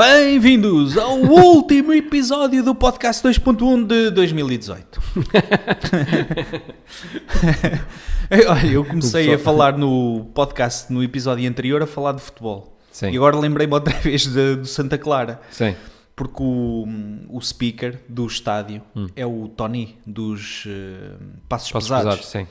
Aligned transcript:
Bem-vindos 0.00 0.96
ao 0.96 1.18
último 1.28 1.92
episódio 1.92 2.64
do 2.64 2.74
podcast 2.74 3.22
2.1 3.22 3.86
de 3.86 4.10
2018. 4.12 4.98
Olha, 8.48 8.66
eu 8.66 8.82
comecei 8.82 9.34
a 9.34 9.38
falar 9.38 9.76
no 9.76 10.24
podcast 10.32 10.90
no 10.90 11.04
episódio 11.04 11.46
anterior 11.46 11.82
a 11.82 11.86
falar 11.86 12.12
de 12.12 12.22
futebol. 12.22 12.78
Sim. 12.90 13.10
E 13.10 13.16
agora 13.18 13.38
lembrei-me 13.38 13.74
outra 13.74 13.92
vez 14.00 14.26
do 14.26 14.64
Santa 14.64 14.96
Clara. 14.96 15.38
Sim. 15.50 15.76
Porque 16.16 16.42
o, 16.42 16.86
o 17.28 17.38
speaker 17.42 18.00
do 18.08 18.26
estádio 18.26 18.80
é 19.14 19.26
o 19.26 19.48
Tony 19.48 19.98
dos 20.06 20.64
eh, 20.66 21.12
Passos, 21.46 21.72
Passos 21.72 21.90
Pesados. 21.90 22.16
pesados, 22.16 22.26
sim. 22.26 22.46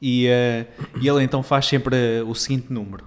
E, 0.00 0.28
eh, 0.28 0.64
e 0.98 1.06
ele 1.06 1.22
então 1.22 1.42
faz 1.42 1.66
sempre 1.66 1.94
eh, 1.94 2.22
o 2.22 2.34
seguinte 2.34 2.72
número 2.72 3.04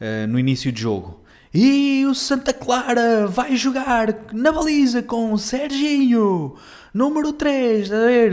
eh, 0.00 0.26
no 0.26 0.38
início 0.38 0.72
de 0.72 0.80
jogo. 0.80 1.25
E 1.58 2.04
o 2.04 2.14
Santa 2.14 2.52
Clara 2.52 3.26
vai 3.26 3.56
jogar 3.56 4.14
na 4.30 4.52
baliza 4.52 5.02
com 5.02 5.32
o 5.32 5.38
Serginho, 5.38 6.54
número 6.92 7.32
3, 7.32 7.84
está 7.84 7.96
a 7.96 8.00
ver? 8.06 8.32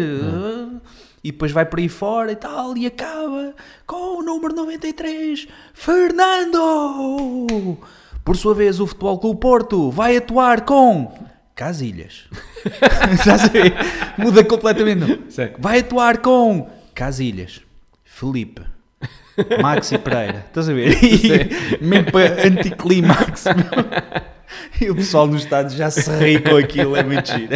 E 1.23 1.31
depois 1.31 1.53
vai 1.53 1.65
por 1.65 1.79
aí 1.79 1.87
fora 1.87 2.33
e 2.33 2.35
tal, 2.35 2.77
e 2.77 2.85
acaba 2.85 3.55
com 3.87 4.19
o 4.19 4.21
número 4.21 4.53
93, 4.53 5.47
Fernando! 5.73 6.57
Por 8.25 8.35
sua 8.35 8.53
vez, 8.53 8.81
o 8.81 8.87
Futebol 8.87 9.17
Clube 9.17 9.39
Porto 9.39 9.89
vai 9.89 10.17
atuar 10.17 10.65
com 10.65 11.09
Casilhas. 11.55 12.25
A 13.31 13.47
ver? 13.47 13.73
Muda 14.17 14.43
completamente. 14.43 14.99
não. 14.99 15.17
Vai 15.59 15.79
atuar 15.79 16.17
com 16.17 16.69
Casilhas, 16.93 17.61
Felipe, 18.03 18.72
Maxi 19.61 19.97
Pereira. 19.97 20.45
Estás 20.47 20.69
a 20.69 20.73
ver? 20.73 20.97
E, 21.03 21.83
mesmo 21.83 22.11
para 22.11 22.47
anticlimax. 22.47 23.45
E 24.79 24.89
o 24.89 24.95
pessoal 24.95 25.25
no 25.27 25.35
estádio 25.35 25.75
já 25.77 25.89
se 25.89 26.09
ri 26.17 26.39
com 26.39 26.55
aquilo, 26.55 26.95
é 26.95 27.01
giro. 27.03 27.53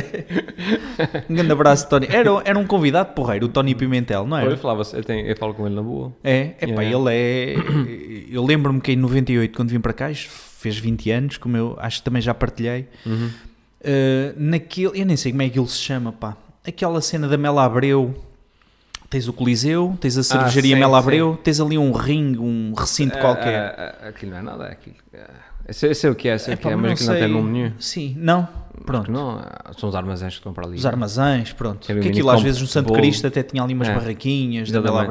Um 1.30 1.36
grande 1.36 1.52
abraço, 1.52 1.88
Tony. 1.90 2.08
Era, 2.10 2.30
era 2.44 2.58
um 2.58 2.66
convidado 2.66 3.14
porreiro, 3.14 3.46
o 3.46 3.50
Tony 3.50 3.76
Pimentel, 3.76 4.26
não 4.26 4.40
Eu, 4.40 4.48
era? 4.48 4.58
falava, 4.58 4.84
eu, 4.94 5.04
tenho, 5.04 5.26
eu 5.28 5.36
falo 5.36 5.54
com 5.54 5.66
ele 5.66 5.76
na 5.76 5.82
boa. 5.82 6.14
É, 6.24 6.56
epá, 6.62 6.82
Yeah. 6.82 6.98
ele 6.98 7.10
é. 7.10 7.56
Eu 8.32 8.44
lembro-me 8.46 8.82
que 8.82 8.92
em 8.94 8.96
98, 8.96 9.56
quando 9.56 9.70
vim 9.70 9.80
para 9.80 9.94
cá, 9.94 10.12
fez 10.14 10.78
20 10.78 11.12
anos, 11.12 11.38
como 11.38 11.56
eu 11.58 11.76
acho 11.80 12.00
que 12.00 12.04
também 12.06 12.22
já 12.22 12.34
partilhei. 12.34 12.88
Uhum. 13.06 13.30
Uh, 13.82 14.34
naquele, 14.36 15.00
eu 15.02 15.06
nem 15.06 15.16
sei 15.16 15.32
como 15.32 15.42
é 15.44 15.50
que 15.50 15.60
ele 15.60 15.68
se 15.68 15.78
chama, 15.78 16.12
pá. 16.12 16.36
Aquela 16.68 17.00
cena 17.02 17.28
da 17.28 17.38
Mela 17.38 17.64
Abreu. 17.64 18.14
Tens 19.10 19.28
o 19.28 19.34
Coliseu, 19.34 19.98
tens 20.02 20.18
a 20.18 20.24
cervejaria 20.24 20.76
sim, 20.76 20.80
Mela 20.80 20.98
sim. 20.98 21.04
Abreu, 21.04 21.40
tens 21.42 21.60
ali 21.62 21.78
um 21.78 21.92
ringue, 21.94 22.40
um 22.40 22.74
recinto 22.78 23.18
qualquer. 23.18 23.74
Ah, 23.78 23.96
ah, 24.04 24.08
aquilo 24.10 24.32
não 24.32 24.38
é 24.40 24.42
nada, 24.42 24.66
é 24.66 24.72
aquilo. 24.74 24.98
Ah, 25.14 25.30
eu 25.68 25.74
sei, 25.74 25.90
eu 25.92 25.96
sei 25.96 26.10
o 26.10 26.16
que 26.16 26.28
é, 26.28 26.38
sei 26.38 26.56
o 26.56 26.58
que 26.58 26.64
Epá, 26.68 26.72
é, 26.72 26.76
mas 26.76 26.92
aquilo 26.94 27.12
não 27.12 27.20
tem 27.20 27.28
nome 27.30 27.52
nenhum. 27.52 27.72
Sim, 27.80 28.16
não. 28.20 28.48
Pronto. 28.86 29.12
Não, 29.12 29.40
ah, 29.40 29.72
são 29.78 29.88
os 29.90 29.96
armazéns 29.96 30.34
que 30.34 30.40
estão 30.40 30.54
para 30.54 30.66
ali. 30.66 30.78
Os 30.78 30.86
armazéns, 30.86 31.54
pronto. 31.54 31.88
Tem 31.88 32.00
Que 32.00 32.08
um 32.08 32.12
aquilo 32.12 32.30
às 32.30 32.42
vezes 32.42 32.62
no 32.62 32.68
Santo. 32.68 32.92
Cristo 32.94 33.28
até 33.28 33.44
tinha 33.44 33.64
ali 33.64 33.74
umas 33.74 33.88
É. 33.88 33.94
barraquinhas 33.94 34.72
da 34.72 34.82
Mela 34.82 35.06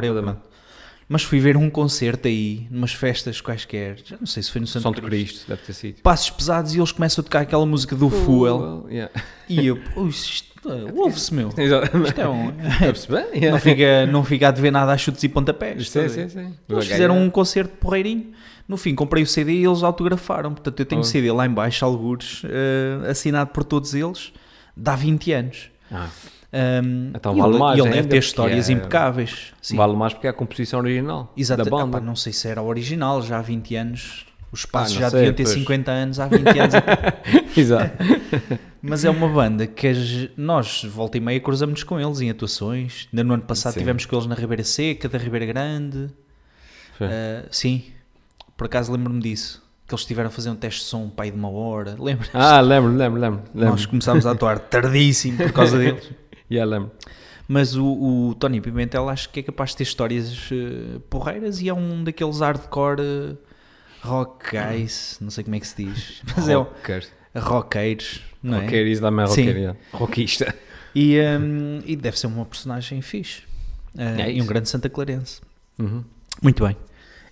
Mas 1.08 1.22
fui 1.22 1.38
ver 1.38 1.56
um 1.56 1.70
concerto 1.70 2.26
aí, 2.26 2.66
numas 2.68 2.92
festas 2.92 3.40
quaisquer, 3.40 3.98
já 4.04 4.16
não 4.18 4.26
sei 4.26 4.42
se 4.42 4.50
foi 4.50 4.60
no 4.60 4.66
Santo, 4.66 4.82
Santo 4.82 5.02
Cristo. 5.02 5.08
Cristo, 5.34 5.48
deve 5.48 5.62
ter 5.62 5.72
sido. 5.72 6.00
Passos 6.02 6.30
pesados 6.30 6.74
e 6.74 6.78
eles 6.78 6.90
começam 6.90 7.22
a 7.22 7.24
tocar 7.24 7.40
aquela 7.42 7.64
música 7.64 7.94
do 7.94 8.10
Fuel. 8.10 8.58
Well, 8.58 8.86
yeah. 8.90 9.12
E 9.48 9.66
eu, 9.68 9.78
"Ui, 9.94 10.08
isto, 10.08 10.68
uh, 10.68 10.90
ouve-se 11.00 11.32
meu. 11.32 11.48
Isto 11.50 12.20
é 12.20 12.28
um. 12.28 12.52
Yeah. 13.36 13.50
Não 13.52 13.58
fica, 13.60 14.06
não 14.06 14.24
fica 14.24 14.48
a 14.48 14.50
dever 14.50 14.72
nada 14.72 14.92
a 14.92 14.98
chutes 14.98 15.22
e 15.22 15.28
pontapés. 15.28 15.88
Sim, 15.90 16.08
sim, 16.08 16.28
sim. 16.28 16.54
Eles 16.68 16.86
fizeram 16.88 17.16
um 17.22 17.30
concerto 17.30 17.76
porreirinho. 17.76 18.32
No 18.66 18.76
fim, 18.76 18.92
comprei 18.96 19.22
o 19.22 19.26
CD 19.28 19.52
e 19.52 19.64
eles 19.64 19.84
autografaram. 19.84 20.52
Portanto, 20.52 20.80
eu 20.80 20.84
tenho 20.86 21.00
o 21.02 21.04
Oh. 21.04 21.06
CD 21.06 21.30
lá 21.30 21.46
em 21.46 21.50
baixo, 21.50 21.84
algures, 21.84 22.42
eh, 22.44 23.08
assinado 23.10 23.50
por 23.52 23.62
todos 23.62 23.94
eles, 23.94 24.32
de 24.76 24.90
há 24.90 24.96
20 24.96 25.30
anos. 25.32 25.70
Ah, 25.88 26.08
Um, 26.58 27.10
Então 27.14 27.36
e 27.36 27.40
vale 27.40 27.52
ele, 27.52 27.58
mais 27.58 27.78
e 27.78 27.82
ele 27.82 27.90
deve 27.90 28.08
ter 28.08 28.16
histórias 28.18 28.70
é- 28.70 28.72
impecáveis. 28.72 29.52
Sim. 29.60 29.76
Vale 29.76 29.94
mais 29.94 30.14
porque 30.14 30.26
é 30.26 30.30
a 30.30 30.32
composição 30.32 30.80
original 30.80 31.32
Exato. 31.36 31.64
da 31.64 31.70
banda. 31.70 31.98
Epá, 31.98 32.06
não 32.06 32.16
sei 32.16 32.32
se 32.32 32.48
era 32.48 32.62
original, 32.62 33.20
já 33.22 33.38
há 33.38 33.42
20 33.42 33.74
anos. 33.76 34.24
Os 34.50 34.64
passos 34.64 34.96
Ah, 34.96 35.00
já 35.00 35.10
sei, 35.10 35.18
deviam 35.20 35.34
ter 35.34 35.42
pois. 35.42 35.54
50 35.58 35.90
anos, 35.90 36.20
há 36.20 36.28
20 36.28 36.46
anos. 36.58 36.74
Exato. 37.56 37.92
Mas 38.80 39.04
é 39.04 39.10
uma 39.10 39.28
banda 39.28 39.66
que 39.66 39.86
as- 39.88 40.28
nós, 40.36 40.84
volta 40.84 41.18
e 41.18 41.20
meia, 41.20 41.40
cruzamos-nos 41.40 41.82
com 41.82 42.00
eles 42.00 42.20
em 42.20 42.30
atuações. 42.30 43.08
Ainda 43.12 43.24
no 43.24 43.34
ano 43.34 43.42
passado 43.42 43.74
Sim. 43.74 43.80
tivemos 43.80 44.06
com 44.06 44.16
eles 44.16 44.26
na 44.26 44.34
Ribeira 44.36 44.62
Seca, 44.64 45.08
da 45.08 45.18
Ribeira 45.18 45.44
Grande. 45.46 46.08
Foi. 46.96 47.06
Uh, 47.08 47.10
sim, 47.50 47.84
por 48.56 48.66
acaso 48.66 48.90
lembro-me 48.92 49.20
disso. 49.20 49.62
Que 49.86 49.94
eles 49.94 50.00
estiveram 50.02 50.28
a 50.28 50.30
fazer 50.32 50.50
um 50.50 50.56
teste 50.56 50.80
de 50.80 50.86
som, 50.86 51.02
um 51.04 51.10
pai 51.10 51.30
de 51.30 51.36
uma 51.36 51.50
hora. 51.50 51.94
Lembras? 52.00 52.30
Ah, 52.32 52.60
lembro, 52.60 52.92
lembro, 52.92 53.20
lembro. 53.20 53.42
lembro. 53.54 53.70
Nós 53.70 53.84
começámos 53.86 54.26
a 54.26 54.30
atuar 54.32 54.58
tardíssimo 54.58 55.36
por 55.38 55.52
causa 55.52 55.76
deles. 55.78 56.10
Yeah, 56.50 56.70
lembro. 56.70 56.90
Mas 57.48 57.76
o, 57.76 57.84
o 58.30 58.34
Tony 58.34 58.60
Pimentel 58.60 59.08
acho 59.08 59.30
que 59.30 59.40
é 59.40 59.42
capaz 59.42 59.70
de 59.70 59.76
ter 59.78 59.82
histórias 59.84 60.50
uh, 60.50 61.00
porreiras 61.08 61.60
e 61.60 61.68
é 61.68 61.74
um 61.74 62.02
daqueles 62.02 62.40
hardcore 62.40 63.00
uh, 63.00 63.36
rock 64.02 64.50
guys, 64.50 65.18
não 65.20 65.30
sei 65.30 65.44
como 65.44 65.56
é 65.56 65.60
que 65.60 65.66
se 65.66 65.84
diz, 65.84 66.22
mas 66.36 66.48
é 66.48 66.54
Rocker. 66.54 67.06
roqueiros, 67.36 68.20
não 68.42 68.58
é? 68.58 68.62
Rocker, 68.62 68.86
isso 68.86 69.00
dá-me 69.02 69.22
a 69.22 69.26
Sim. 69.28 69.42
rocker, 69.42 69.56
yeah. 69.56 69.78
Rockista. 69.92 70.54
E, 70.94 71.20
um, 71.20 71.80
e 71.84 71.94
deve 71.94 72.18
ser 72.18 72.26
uma 72.26 72.44
personagem 72.46 73.00
fixe. 73.02 73.42
Uh, 73.94 74.20
É 74.20 74.32
e 74.32 74.40
um 74.42 74.46
grande 74.46 74.68
Santa 74.68 74.88
Clarense. 74.88 75.40
Uhum. 75.78 76.02
Muito 76.42 76.64
bem. 76.64 76.76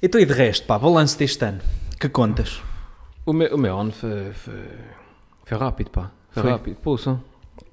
Então 0.02 0.20
e 0.20 0.26
de 0.26 0.32
resto, 0.32 0.66
pá, 0.66 0.78
balanço 0.78 1.18
deste 1.18 1.44
ano. 1.44 1.60
Que 1.98 2.08
contas? 2.08 2.60
O 3.26 3.32
meu, 3.32 3.54
o 3.54 3.58
meu 3.58 3.78
ano 3.78 3.90
foi, 3.90 4.32
foi, 4.32 4.54
foi 5.44 5.58
rápido, 5.58 5.90
pá. 5.90 6.10
Foi, 6.30 6.42
Foi? 6.42 6.52
rápido. 6.52 6.76
Pulsa. 6.76 7.20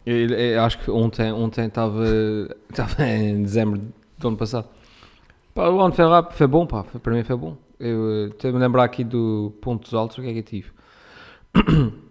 Eu, 0.05 0.15
eu 0.29 0.61
acho 0.63 0.79
que 0.79 0.89
ontem 0.89 1.31
ontem 1.31 1.65
estava 1.65 2.03
estava 2.69 3.03
em 3.07 3.43
dezembro 3.43 3.81
do 4.17 4.27
ano 4.27 4.37
passado. 4.37 4.67
Pá, 5.53 5.69
o 5.69 5.79
ano 5.81 5.93
foi 5.93 6.05
rápido, 6.05 6.35
foi 6.37 6.47
bom, 6.47 6.65
pá. 6.65 6.83
Foi- 6.83 6.99
Para 6.99 7.13
mim 7.13 7.23
foi 7.23 7.35
bom. 7.35 7.57
Eu 7.79 8.25
eh, 8.25 8.27
estou-me 8.27 8.57
a 8.57 8.59
lembrar 8.61 8.83
aqui 8.83 9.03
do 9.03 9.53
pontos 9.61 9.93
altos, 9.93 10.17
o 10.17 10.21
que 10.21 10.27
é 10.29 10.33
que 10.33 10.39
eu 10.39 10.43
tive? 10.43 10.69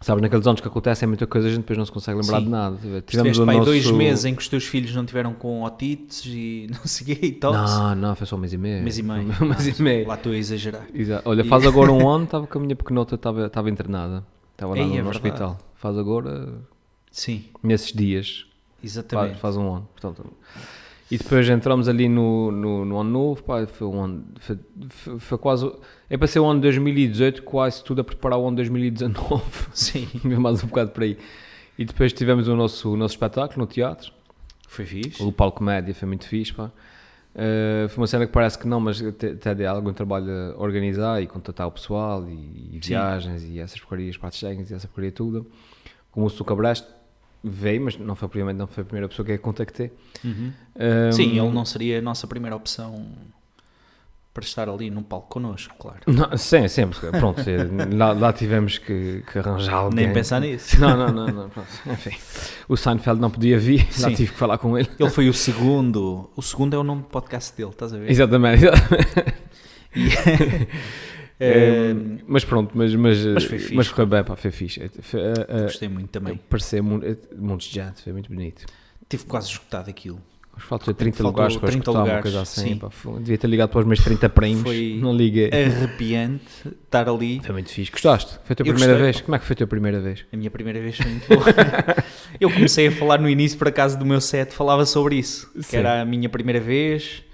Sabes, 0.00 0.20
naqueles 0.20 0.46
anos 0.46 0.60
que 0.60 0.68
acontecem 0.68 1.08
muita 1.08 1.26
coisa, 1.26 1.48
a 1.48 1.50
gente 1.50 1.60
depois 1.62 1.78
não 1.78 1.86
se 1.86 1.92
consegue 1.92 2.20
lembrar 2.20 2.38
Sim. 2.40 2.44
de 2.44 2.50
nada. 2.50 2.76
Tiveste 3.06 3.40
o 3.40 3.46
pá, 3.46 3.52
aí 3.52 3.60
dois 3.64 3.84
nosso- 3.86 3.96
meses 3.96 4.24
em 4.26 4.34
que 4.34 4.42
os 4.42 4.48
teus 4.48 4.64
filhos 4.66 4.94
não 4.94 5.06
tiveram 5.06 5.32
com 5.32 5.62
otites 5.62 6.26
e 6.26 6.66
não 6.70 6.84
sei 6.84 7.14
o 7.14 7.18
quê 7.18 7.26
e 7.26 7.32
tal. 7.32 7.54
Não, 7.54 7.94
não, 7.94 8.14
foi 8.14 8.26
só 8.26 8.36
um 8.36 8.38
mês 8.40 8.52
e 8.52 8.58
meio. 8.58 8.82
Mês 8.82 8.98
e 8.98 9.02
meio. 9.02 9.28
Um 9.40 9.46
mês 9.46 9.66
e 9.78 9.82
meio. 9.82 10.06
Lá 10.06 10.14
estou 10.16 10.32
a 10.32 10.36
exagerar. 10.36 10.84
Exato. 10.92 11.26
Olha, 11.26 11.40
E- 11.40 11.48
faz 11.48 11.66
agora 11.66 11.90
um 11.90 12.06
ano, 12.06 12.24
estava 12.24 12.46
com 12.46 12.58
a 12.58 12.60
minha 12.60 12.76
pequenota, 12.76 13.14
estava, 13.14 13.46
estava 13.46 13.70
internada. 13.70 14.22
Estava 14.52 14.72
lá 14.74 14.78
Ei, 14.80 14.86
no, 14.88 14.96
é 14.98 15.02
no 15.02 15.08
hospital. 15.08 15.56
Faz 15.76 15.96
agora, 15.96 16.52
Sim, 17.14 17.44
nesses 17.62 17.92
dias, 17.92 18.44
faz, 18.80 18.84
exatamente. 18.84 19.38
faz 19.38 19.56
um 19.56 19.72
ano. 19.72 19.88
Portanto, 19.94 20.32
e 21.08 21.16
depois 21.16 21.48
entramos 21.48 21.88
ali 21.88 22.08
no, 22.08 22.50
no, 22.50 22.84
no 22.84 22.98
ano 22.98 23.10
novo, 23.10 23.42
pá, 23.44 23.64
foi 23.68 23.86
um 23.86 24.02
ano, 24.02 24.24
foi, 24.40 24.58
foi, 24.88 25.18
foi 25.20 25.38
quase, 25.38 25.72
é 26.10 26.16
para 26.16 26.26
ser 26.26 26.40
o 26.40 26.44
ano 26.44 26.60
2018, 26.60 27.44
quase 27.44 27.84
tudo 27.84 28.00
a 28.00 28.04
preparar 28.04 28.36
o 28.36 28.48
ano 28.48 28.56
2019, 28.56 29.44
Sim, 29.72 30.08
mais 30.40 30.64
um 30.64 30.66
bocado 30.66 30.90
por 30.90 31.04
aí. 31.04 31.16
E 31.78 31.84
depois 31.84 32.12
tivemos 32.12 32.48
o 32.48 32.56
nosso, 32.56 32.92
o 32.92 32.96
nosso 32.96 33.14
espetáculo 33.14 33.60
no 33.60 33.66
teatro, 33.68 34.12
foi 34.66 34.84
fixe. 34.84 35.22
o 35.22 35.30
palco 35.30 35.62
média, 35.62 35.94
foi 35.94 36.08
muito 36.08 36.26
fixe, 36.26 36.52
pá. 36.52 36.72
Uh, 37.34 37.88
foi 37.90 37.98
uma 37.98 38.06
cena 38.08 38.26
que 38.26 38.32
parece 38.32 38.58
que 38.58 38.66
não, 38.66 38.80
mas 38.80 39.00
até 39.00 39.54
deu 39.54 39.70
algum 39.70 39.92
trabalho 39.92 40.54
a 40.56 40.60
organizar 40.60 41.22
e 41.22 41.28
contratar 41.28 41.68
o 41.68 41.70
pessoal 41.70 42.28
e, 42.28 42.70
e 42.72 42.80
viagens 42.82 43.44
e 43.44 43.60
essas 43.60 43.78
porcarias, 43.78 44.16
pratos 44.16 44.40
técnicos 44.40 44.72
e 44.72 44.74
essa 44.74 44.88
porcaria 44.88 45.12
tudo. 45.12 45.46
Como 46.10 46.26
o 46.26 46.30
Suca 46.30 46.56
Brest 46.56 46.84
veio, 47.44 47.82
mas 47.82 47.96
não 47.98 48.16
foi, 48.16 48.28
provavelmente 48.28 48.58
não 48.58 48.66
foi 48.66 48.82
a 48.82 48.84
primeira 48.84 49.08
pessoa 49.08 49.26
que 49.26 49.32
eu 49.32 49.38
contactei. 49.38 49.92
Uhum. 50.24 50.52
Um, 50.76 51.12
Sim, 51.12 51.38
ele 51.38 51.50
não 51.50 51.64
seria 51.64 51.98
a 51.98 52.02
nossa 52.02 52.26
primeira 52.26 52.56
opção 52.56 53.06
para 54.32 54.42
estar 54.42 54.68
ali 54.68 54.90
num 54.90 55.02
palco 55.02 55.28
connosco, 55.28 55.72
claro. 55.78 56.00
Não, 56.08 56.36
sim, 56.36 56.66
sempre. 56.66 56.98
Pronto, 57.12 57.40
lá, 57.96 58.12
lá 58.12 58.32
tivemos 58.32 58.78
que, 58.78 59.22
que 59.30 59.38
arranjar 59.38 59.74
alguém. 59.74 60.06
Nem 60.06 60.12
pensar 60.12 60.40
nisso. 60.40 60.80
Não, 60.80 60.96
não, 60.96 61.12
não, 61.12 61.26
não 61.28 61.48
pronto. 61.50 61.68
Enfim, 61.86 62.16
o 62.68 62.76
Seinfeld 62.76 63.20
não 63.20 63.30
podia 63.30 63.56
vir, 63.58 63.86
lá 64.00 64.08
Sim. 64.08 64.14
tive 64.14 64.32
que 64.32 64.38
falar 64.38 64.58
com 64.58 64.76
ele. 64.76 64.88
Ele 64.98 65.10
foi 65.10 65.28
o 65.28 65.34
segundo. 65.34 66.28
O 66.34 66.42
segundo 66.42 66.74
é 66.74 66.78
o 66.78 66.82
nome 66.82 67.02
do 67.02 67.08
podcast 67.08 67.56
dele, 67.56 67.70
estás 67.70 67.94
a 67.94 67.98
ver? 67.98 68.10
Exatamente. 68.10 68.64
exatamente. 68.64 69.34
E- 69.94 70.68
Eh, 71.40 71.90
Eh, 71.90 71.94
mas 72.26 72.44
pronto, 72.44 72.70
mas, 72.76 72.94
mas, 72.94 73.24
Mas 73.26 73.44
foi 73.44 73.58
fixe. 73.58 73.74
mas 73.74 73.86
foi 73.88 74.06
bem, 74.06 74.22
pá, 74.22 74.36
foi 74.36 74.50
fixe. 74.50 74.80
Eh, 74.82 74.88
Foi, 75.02 75.20
eh, 75.20 75.62
Gostei 75.64 75.88
muito 75.88 76.08
também. 76.10 76.36
Parecia 76.48 76.82
mu- 76.82 77.00
eh, 77.02 77.16
montes 77.36 77.68
de 77.68 77.74
gente, 77.74 78.02
foi 78.02 78.12
muito 78.12 78.28
bonito. 78.32 78.64
Tive 79.08 79.24
quase 79.24 79.48
esgotado 79.50 79.90
aquilo. 79.90 80.20
Que 80.56 80.62
faltou 80.62 80.94
30 80.94 81.16
Faltou 81.16 81.32
lugares 81.32 81.56
para 81.56 81.66
30 81.66 81.80
escutar 81.82 81.98
uma 81.98 82.04
lugares, 82.04 82.22
coisa 82.22 82.42
assim. 82.42 82.74
sim. 82.74 82.76
Pá, 82.78 82.88
devia 83.18 83.36
ter 83.36 83.48
ligado 83.48 83.70
para 83.70 83.80
os 83.80 83.86
meus 83.86 83.98
30 83.98 84.28
primos, 84.28 84.62
Foi- 84.62 84.96
não 85.02 85.12
liguei. 85.12 85.50
Arrepiante 85.52 86.44
estar 86.84 87.08
ali. 87.08 87.40
Foi 87.42 87.52
muito 87.54 87.70
fixe. 87.70 87.90
Gostaste? 87.90 88.38
Foi 88.44 88.52
a 88.52 88.56
tua 88.56 88.64
Eu 88.64 88.72
primeira 88.72 88.92
gostei, 88.92 89.02
vez? 89.12 89.20
Como 89.20 89.34
é 89.34 89.38
que 89.40 89.44
foi 89.44 89.54
a 89.54 89.56
tua 89.56 89.66
primeira 89.66 90.00
vez? 90.00 90.24
A 90.32 90.36
minha 90.36 90.50
primeira 90.52 90.80
vez 90.80 90.96
foi 90.96 91.10
muito 91.10 91.26
boa. 91.28 91.44
Eu 92.40 92.48
comecei 92.52 92.86
a 92.86 92.92
falar 92.92 93.18
no 93.20 93.28
início, 93.28 93.58
por 93.58 93.66
acaso, 93.66 93.98
do 93.98 94.06
meu 94.06 94.20
set, 94.20 94.52
falava 94.54 94.86
sobre 94.86 95.16
isso. 95.16 95.50
Que 95.54 95.62
Sim. 95.64 95.76
era 95.78 96.00
a 96.02 96.04
minha 96.04 96.28
primeira 96.28 96.60
vez 96.60 97.24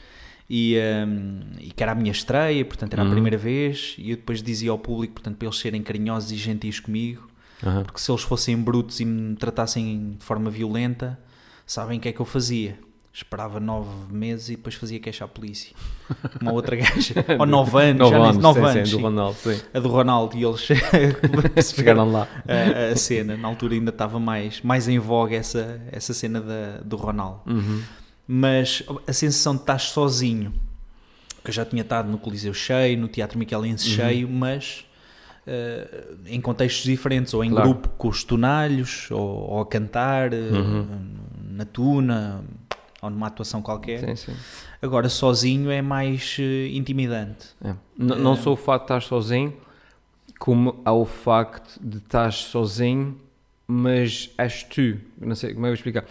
e, 0.51 0.77
um, 1.07 1.41
e 1.61 1.71
que 1.71 1.81
era 1.83 1.93
a 1.93 1.95
minha 1.95 2.11
estreia, 2.11 2.65
portanto 2.65 2.93
era 2.95 3.03
a 3.03 3.05
Uhum. 3.05 3.13
primeira 3.13 3.39
vez, 3.39 3.95
e 3.97 4.11
eu 4.11 4.17
depois 4.17 4.43
dizia 4.43 4.73
ao 4.73 4.79
público, 4.79 5.15
portanto, 5.15 5.37
para 5.37 5.47
eles 5.47 5.59
serem 5.59 5.81
carinhosos 5.83 6.33
e 6.33 6.37
gentis 6.37 6.81
comigo, 6.81 7.29
Aham. 7.65 7.85
porque 7.85 8.01
se 8.01 8.11
eles 8.11 8.23
fossem 8.23 8.57
brutos 8.57 8.99
e 8.99 9.05
me 9.05 9.37
tratassem 9.37 10.17
de 10.19 10.25
forma 10.25 10.51
violenta, 10.51 11.17
sabem 11.65 11.99
o 11.99 12.01
que 12.01 12.09
é 12.09 12.13
que 12.13 12.21
eu 12.21 12.27
fazia. 12.27 12.77
Esperava 13.13 13.59
nove 13.59 13.91
meses 14.13 14.51
e 14.51 14.57
depois 14.57 14.77
fazia 14.77 15.01
queixa 15.01 15.25
à 15.25 15.29
polícia. 15.29 15.75
Uma 16.41 16.53
outra 16.53 16.77
gaja, 16.77 17.13
ou 17.41 17.45
nove 17.45 17.77
anos, 17.83 17.99
Nove 17.99 18.11
já 18.13 18.19
nem- 18.21 18.29
anos, 18.31 18.43
nove 18.43 18.61
sim, 18.61 18.67
anos, 18.79 18.89
sim, 18.91 18.97
do. 18.97 19.03
Ronaldo, 19.03 19.37
sim. 19.39 19.61
a 19.75 19.81
do 19.81 19.89
Ronaldo, 19.89 20.37
e 20.37 20.45
eles 20.45 20.61
Chegaram 21.75 22.11
lá. 22.11 22.29
a, 22.47 22.93
a 22.93 22.97
cena. 22.97 23.37
Na 23.37 23.49
altura 23.49 23.75
ainda 23.75 23.91
estava 23.91 24.21
mais, 24.21 24.61
mais 24.63 24.89
em 24.89 24.99
voga 25.01 25.35
essa, 25.37 25.81
essa 25.91 26.15
cena 26.15 26.41
da, 26.41 26.79
do 26.85 26.97
Ronaldo. 26.97 27.41
Uhum. 27.47 27.83
Mas 28.33 28.81
a 29.09 29.13
sensação 29.13 29.57
de 29.57 29.63
estar 29.63 29.81
sozinho, 29.81 30.53
que 31.43 31.51
eu 31.51 31.53
já 31.55 31.65
tinha 31.65 31.83
estado 31.83 32.09
no 32.09 32.17
Coliseu 32.17 32.55
cheio, 32.55 32.97
no 32.97 33.09
Teatro 33.09 33.37
Michelense 33.37 33.89
Uhum. 33.89 33.95
cheio, 33.97 34.29
mas 34.29 34.85
eh, 35.49 36.05
em 36.27 36.41
contextos 36.41 36.85
diferentes, 36.85 37.35
ou 37.35 37.43
em 37.43 37.51
Claro. 37.51 37.71
grupo 37.71 37.89
com 37.99 38.07
os 38.09 38.23
tonalhos, 38.23 39.11
ou, 39.11 39.19
ou 39.51 39.61
a 39.63 39.67
cantar, 39.67 40.33
eh, 40.33 40.37
Uhum. 40.37 40.87
na 41.51 41.65
tuna, 41.65 42.45
ou 43.03 43.11
numa 43.11 43.27
atuação 43.27 43.61
qualquer. 43.61 43.99
Sim, 43.99 44.15
sim. 44.15 44.37
Agora 44.81 45.09
sozinho 45.09 45.69
é 45.69 45.83
mais 45.83 46.37
eh, 46.39 46.69
intimidante. 46.69 47.49
É. 47.65 47.75
Não 47.99 48.35
É. 48.35 48.37
só 48.37 48.53
o 48.53 48.57
facto 48.57 48.83
de 48.83 48.93
estar 48.95 49.01
sozinho, 49.03 49.57
como 50.39 50.81
há 50.85 50.93
o 50.93 51.05
facto 51.05 51.81
de 51.83 51.97
estar 51.99 52.33
sozinho, 52.33 53.19
mas 53.67 54.31
és 54.39 54.63
tu. 54.63 54.99
Não 55.21 55.35
sei 55.35 55.53
como 55.53 55.67
é 55.67 55.69
que 55.71 55.73
eu 55.73 55.73
vou 55.73 55.75
explicar. 55.75 56.05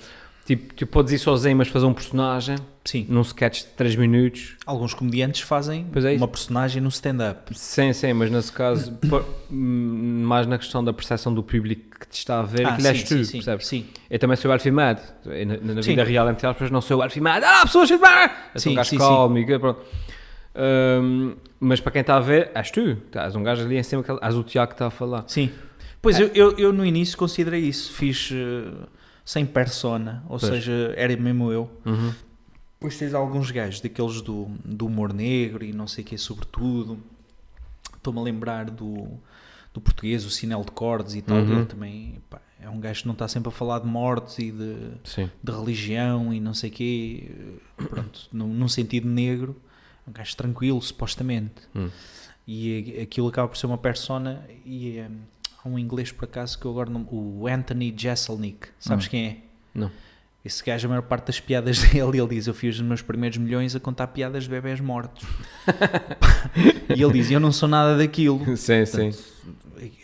Tipo, 0.49 0.73
tu 0.73 0.87
podes 0.87 1.13
ir 1.13 1.19
sozinho, 1.19 1.55
mas 1.55 1.67
fazer 1.67 1.85
um 1.85 1.93
personagem 1.93 2.55
Sim, 2.83 3.05
num 3.07 3.21
sketch 3.21 3.59
de 3.59 3.67
3 3.77 3.95
minutos. 3.95 4.55
alguns 4.65 4.95
comediantes 4.95 5.41
fazem 5.41 5.85
é 5.93 6.15
uma 6.17 6.27
personagem 6.27 6.81
no 6.81 6.89
stand-up. 6.89 7.55
Sim, 7.55 7.93
sim, 7.93 8.13
mas 8.13 8.31
nesse 8.31 8.51
caso, 8.51 8.91
por- 9.07 9.23
hum, 9.51 10.23
mais 10.25 10.47
na 10.47 10.57
questão 10.57 10.83
da 10.83 10.91
percepção 10.91 11.31
do 11.31 11.43
público 11.43 11.99
que 11.99 12.07
te 12.07 12.17
está 12.17 12.39
a 12.39 12.41
ver, 12.41 12.65
Ah, 12.65 12.75
és 12.83 12.97
sim, 12.97 13.05
tu, 13.05 13.23
sim, 13.25 13.31
percebes? 13.37 13.67
sim. 13.67 13.85
Eu 14.09 14.17
também 14.17 14.35
sou 14.37 14.49
o 14.49 14.51
Alfimad. 14.51 14.99
Eu, 15.23 15.45
Na, 15.45 15.73
na 15.75 15.81
vida 15.81 16.03
real, 16.03 16.27
entre 16.31 16.47
aspas, 16.47 16.71
não 16.71 16.81
sou 16.81 16.97
o 16.97 17.03
Alfimad. 17.03 17.43
Ah, 17.45 17.61
pessoas 17.61 17.87
de 17.87 17.97
bar! 17.97 18.49
Eu 18.55 18.59
sou 18.59 18.71
um 18.71 18.75
gajo 18.75 18.97
calmo 18.97 19.37
e 19.37 19.45
que- 19.45 19.59
pronto. 19.59 19.81
Hum, 20.55 21.35
mas 21.59 21.79
para 21.79 21.91
quem 21.91 22.01
está 22.01 22.15
a 22.17 22.19
ver, 22.19 22.49
és 22.55 22.71
tu. 22.71 22.97
És 23.13 23.35
um 23.35 23.43
gajo 23.43 23.61
ali 23.61 23.77
em 23.77 23.83
cima, 23.83 24.01
que- 24.01 24.11
és 24.19 24.35
o 24.35 24.41
Tiago 24.43 24.69
que 24.69 24.73
está 24.73 24.87
a 24.87 24.89
falar. 24.89 25.25
Sim. 25.27 25.51
Pois 26.01 26.19
eu, 26.19 26.27
eu, 26.33 26.57
eu 26.57 26.73
no 26.73 26.83
início 26.83 27.15
considerei 27.17 27.61
isso, 27.61 27.91
fiz 27.93 28.31
eh, 28.33 28.71
sem 29.29 29.45
persona, 29.45 30.23
ou 30.27 30.39
Pois. 30.39 30.51
seja, 30.51 30.91
era 30.97 31.15
mesmo 31.15 31.51
eu. 31.51 31.69
Uhum. 31.85 32.11
Depois 32.73 32.97
tens 32.97 33.13
alguns 33.13 33.51
gajos 33.51 33.79
daqueles 33.79 34.21
do, 34.21 34.45
do 34.65 34.87
humor 34.87 35.13
negro 35.13 35.63
e 35.63 35.71
não 35.71 35.85
sei 35.85 36.03
o 36.03 36.07
que, 36.07 36.17
sobretudo. 36.17 36.97
Estou-me 37.95 38.17
a 38.17 38.23
lembrar 38.23 38.71
do, 38.71 39.07
do 39.71 39.79
português, 39.79 40.25
o 40.25 40.31
Sinel 40.31 40.63
de 40.63 40.71
Cordes 40.71 41.13
e 41.13 41.21
tal. 41.21 41.37
Uhum. 41.37 41.57
Ele 41.57 41.65
também 41.67 42.19
pá, 42.27 42.41
é 42.59 42.67
um 42.67 42.79
gajo 42.79 43.01
que 43.01 43.07
não 43.07 43.13
está 43.13 43.27
sempre 43.27 43.49
a 43.49 43.51
falar 43.51 43.77
de 43.77 43.85
mortes 43.85 44.39
e 44.39 44.51
de, 44.51 44.75
Sim. 45.03 45.29
de 45.43 45.51
religião 45.51 46.33
e 46.33 46.39
não 46.39 46.55
sei 46.55 46.71
o 46.71 46.73
quê. 46.73 47.29
eh, 47.77 47.83
Pronto, 47.83 48.21
num, 48.33 48.47
num 48.47 48.67
sentido 48.67 49.07
negro. 49.07 49.55
Um 50.07 50.11
gajo 50.11 50.35
tranquilo, 50.35 50.81
supostamente. 50.81 51.61
Hum. 51.75 51.91
E 52.47 52.99
aquilo 53.03 53.27
acaba 53.27 53.47
por 53.47 53.57
ser 53.57 53.67
uma 53.67 53.77
persona. 53.77 54.43
E 54.65 54.97
eh, 54.97 55.07
há 55.63 55.67
um 55.69 55.77
inglês 55.79 56.11
por 56.11 56.25
acaso 56.25 56.57
que 56.59 56.65
eu 56.65 56.71
agora 56.71 56.89
não. 56.89 57.05
O 57.11 57.47
Anthony 57.47 57.93
Jeselnik. 57.95 58.67
Sabes 58.79 59.05
Hum. 59.05 59.09
quem 59.09 59.25
é? 59.27 59.37
Não. 59.73 59.91
Esse 60.43 60.63
gajo, 60.63 60.87
a 60.87 60.89
maior 60.89 61.01
parte 61.01 61.27
das 61.27 61.39
piadas 61.39 61.79
dele, 61.89 62.17
ele 62.19 62.27
diz: 62.29 62.47
Eu 62.47 62.53
fiz 62.53 62.75
os 62.75 62.81
meus 62.81 63.01
primeiros 63.01 63.37
milhões 63.37 63.75
a 63.75 63.79
contar 63.79 64.07
piadas 64.07 64.43
de 64.45 64.49
bebés 64.49 64.79
mortos. 64.79 65.23
e 66.95 67.01
ele 67.01 67.13
diz: 67.13 67.29
Eu 67.31 67.39
não 67.39 67.51
sou 67.51 67.67
nada 67.67 67.97
daquilo. 67.97 68.39
Sim, 68.57 68.85
sim. 68.85 69.11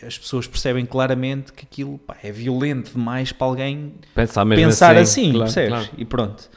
As 0.05 0.17
pessoas 0.17 0.47
percebem 0.47 0.85
claramente 0.85 1.51
que 1.51 1.65
aquilo 1.65 1.97
pá, 1.97 2.15
é 2.23 2.31
violento 2.31 2.91
demais 2.93 3.31
para 3.33 3.45
alguém 3.47 3.93
Pensar 4.13 4.45
pensar 4.45 4.95
assim, 4.95 5.01
assim, 5.01 5.31
claro, 5.31 5.39
percebes? 5.45 5.69
claro. 5.69 5.89
E 5.97 6.05
pronto. 6.05 6.49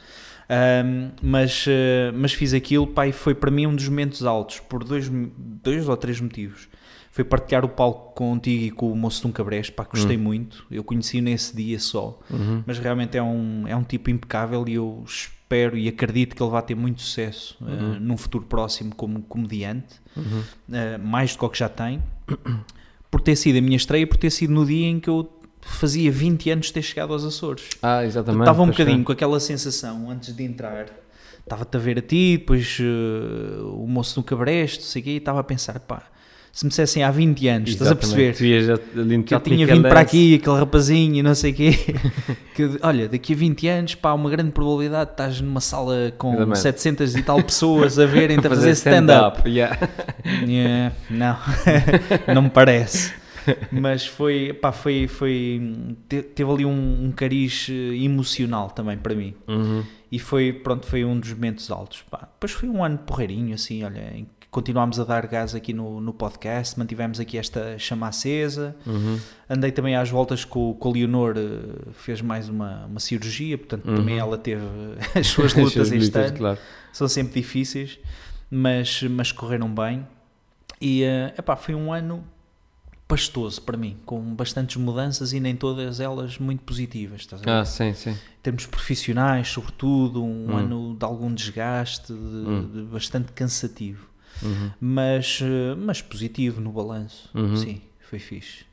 Ahm, 0.49 1.11
mas, 1.21 1.65
eh, 1.67 2.11
mas 2.15 2.31
fiz 2.33 2.53
aquilo, 2.53 2.87
pá, 2.87 3.07
e 3.07 3.11
foi 3.11 3.35
para 3.35 3.51
mim 3.51 3.67
um 3.67 3.75
dos 3.75 3.87
momentos 3.89 4.23
altos, 4.25 4.59
por 4.61 4.83
dois, 4.85 5.09
dois 5.37 5.87
ou 5.89 5.97
três 5.97 6.19
motivos. 6.21 6.69
Foi 7.19 7.25
partilhar 7.25 7.65
o 7.65 7.67
palco 7.67 8.13
contigo 8.15 8.63
e 8.63 8.71
com 8.71 8.89
o 8.89 8.95
moço 8.95 9.19
de 9.19 9.27
um 9.27 9.31
cabrés, 9.33 9.69
pá, 9.69 9.83
gostei 9.83 10.15
muito. 10.15 10.65
Eu 10.71 10.85
conheci-o 10.85 11.21
nesse 11.21 11.53
dia 11.53 11.77
só, 11.77 12.17
Uhum. 12.31 12.63
mas 12.65 12.79
realmente 12.79 13.17
é 13.17 13.21
um, 13.21 13.67
é 13.67 13.75
um 13.75 13.83
tipo 13.83 14.09
impecável 14.09 14.63
e 14.69 14.75
eu 14.75 15.03
espero 15.05 15.77
e 15.77 15.89
acredito 15.89 16.33
que 16.33 16.41
ele 16.41 16.49
vai 16.49 16.61
ter 16.61 16.75
muito 16.75 17.01
sucesso 17.01 17.57
eh, 17.61 17.71
Uhum. 17.71 17.99
num 17.99 18.15
futuro 18.17 18.45
próximo 18.45 18.95
como 18.95 19.21
comediante, 19.23 19.95
Uhum. 20.15 20.43
eh, 20.71 20.97
mais 20.97 21.33
do 21.33 21.39
que 21.39 21.45
o 21.45 21.49
que 21.49 21.59
já 21.59 21.67
tem, 21.67 22.01
por 23.11 23.19
ter 23.19 23.35
sido 23.35 23.57
a 23.57 23.61
minha 23.61 23.75
estreia, 23.75 24.07
por 24.07 24.15
ter 24.15 24.29
sido 24.29 24.53
no 24.53 24.65
dia 24.65 24.87
em 24.87 24.97
que 24.97 25.09
eu 25.09 25.29
fazia 25.59 26.09
20 26.09 26.49
anos 26.51 26.67
de 26.67 26.73
ter 26.73 26.81
chegado 26.83 27.11
aos 27.11 27.25
Açores. 27.25 27.67
Ah, 27.81 28.05
exatamente. 28.05 28.43
Estava 28.43 28.61
um 28.63 28.67
bocadinho 28.67 29.03
com 29.03 29.11
aquela 29.11 29.41
sensação 29.41 30.09
antes 30.09 30.33
de 30.33 30.41
entrar. 30.45 30.85
Estava-te 31.43 31.75
a 31.75 31.79
ver 31.81 31.97
a 31.97 32.01
ti, 32.01 32.37
depois 32.37 32.77
eh, 32.79 33.61
o 33.63 33.85
moço 33.87 34.15
do 34.15 34.23
cabreste, 34.23 34.83
sei 34.85 35.01
quê, 35.01 35.09
e 35.11 35.17
estava 35.17 35.41
a 35.41 35.43
pensar, 35.43 35.77
pá, 35.81 36.03
se 36.51 36.65
me 36.65 36.69
dissessem 36.69 37.03
há 37.03 37.11
20 37.11 37.47
anos, 37.47 37.69
estás 37.69 37.91
a 37.91 37.93
Exatamente. 37.93 38.37
perceber? 38.37 38.63
Já 38.63 38.77
Que 39.23 39.33
eu 39.35 39.39
tinha 39.39 39.67
vindo 39.67 39.87
para 39.87 39.99
aqui, 39.99 40.35
aquele 40.35 40.57
rapazinho 40.57 41.15
e 41.15 41.23
não 41.23 41.33
sei 41.35 41.51
o 41.51 41.53
quê, 41.55 41.71
que 42.55 42.69
olha, 42.81 43.07
daqui 43.07 43.33
a 43.33 43.35
20 43.35 43.67
anos, 43.67 43.95
pá, 43.95 44.09
há 44.09 44.13
uma 44.13 44.29
grande 44.29 44.51
probabilidade 44.51 45.05
de 45.07 45.13
estás 45.13 45.41
numa 45.41 45.61
sala 45.61 46.13
com 46.17 46.33
Exatamente. 46.33 46.59
700 46.59 47.15
e 47.15 47.23
tal 47.23 47.43
pessoas 47.43 47.97
a 47.99 48.05
verem-te 48.05 48.45
a 48.47 48.49
fazer 48.49 48.71
stand-up. 48.71 49.37
stand-up. 49.39 49.49
yeah. 49.49 49.77
Yeah, 50.45 50.93
não, 51.09 51.37
não 52.33 52.41
me 52.43 52.49
parece. 52.49 53.13
Mas 53.71 54.05
foi, 54.05 54.53
pá, 54.53 54.71
foi, 54.71 55.07
foi 55.07 55.61
te- 56.07 56.21
teve 56.21 56.51
ali 56.51 56.65
um, 56.65 57.05
um 57.05 57.11
cariz 57.11 57.67
eh, 57.69 57.95
emocional 58.03 58.69
também 58.69 58.97
para 58.97 59.15
mim. 59.15 59.33
Uhum. 59.47 59.83
E 60.11 60.19
foi, 60.19 60.53
pronto, 60.53 60.85
foi 60.85 61.03
um 61.03 61.19
dos 61.19 61.33
momentos 61.33 61.71
altos. 61.71 62.03
Pá. 62.09 62.27
Depois 62.33 62.51
foi 62.51 62.69
um 62.69 62.83
ano 62.83 62.97
porreirinho, 62.99 63.53
assim, 63.55 63.83
olha, 63.83 64.11
em 64.15 64.27
que 64.38 64.38
continuámos 64.51 64.99
a 64.99 65.03
dar 65.03 65.27
gás 65.27 65.53
aqui 65.53 65.73
no, 65.73 66.01
no 66.01 66.11
podcast, 66.13 66.77
mantivemos 66.79 67.19
aqui 67.19 67.37
esta 67.37 67.77
chama 67.77 68.07
acesa. 68.07 68.75
Uhum. 68.85 69.19
Andei 69.49 69.71
também 69.71 69.95
às 69.95 70.09
voltas 70.09 70.43
com, 70.43 70.73
com 70.73 70.89
a 70.89 70.91
Leonor, 70.93 71.35
eh, 71.37 71.91
fez 71.93 72.21
mais 72.21 72.49
uma, 72.49 72.85
uma 72.85 72.99
cirurgia, 72.99 73.57
portanto 73.57 73.87
Uhum. 73.87 73.95
também 73.95 74.17
ela 74.17 74.37
teve 74.37 74.63
as 75.15 75.27
suas 75.27 75.53
lutas 75.53 75.87
As 75.87 75.91
este 75.91 76.17
ano 76.17 76.37
claro. 76.37 76.59
são 76.91 77.07
sempre 77.07 77.33
difíceis, 77.41 77.99
mas, 78.49 79.03
mas 79.03 79.31
correram 79.31 79.69
bem. 79.73 80.05
E 80.81 81.03
eh, 81.03 81.33
epá, 81.37 81.55
foi 81.55 81.75
um 81.75 81.93
ano 81.93 82.23
pastoso 83.07 83.61
para 83.63 83.75
mim, 83.75 83.97
com 84.05 84.21
bastantes 84.35 84.75
mudanças 84.77 85.33
e 85.33 85.39
nem 85.39 85.55
todas 85.55 85.99
elas 85.99 86.37
muito 86.37 86.63
positivas. 86.63 87.21
Estás 87.21 87.41
a 87.41 87.45
ver? 87.45 87.51
Ah, 87.51 87.65
sim, 87.65 87.91
sim. 87.93 88.11
Em 88.11 88.41
termos 88.43 88.65
profissionais, 88.67 89.47
sobretudo, 89.47 90.23
um 90.23 90.51
Hum. 90.53 90.57
ano 90.57 90.95
de 90.97 91.03
algum 91.05 91.33
desgaste, 91.33 92.13
de, 92.13 92.19
Hum. 92.19 92.69
de 92.71 92.81
bastante 92.83 93.31
cansativo, 93.31 94.07
Uhum. 94.41 94.71
mas, 94.79 95.39
eh, 95.41 95.75
mas 95.75 96.01
positivo 96.01 96.61
no 96.61 96.71
balanço. 96.71 97.29
Uhum. 97.33 97.55
Sim, 97.57 97.81
foi 97.99 98.19
fixe. 98.19 98.65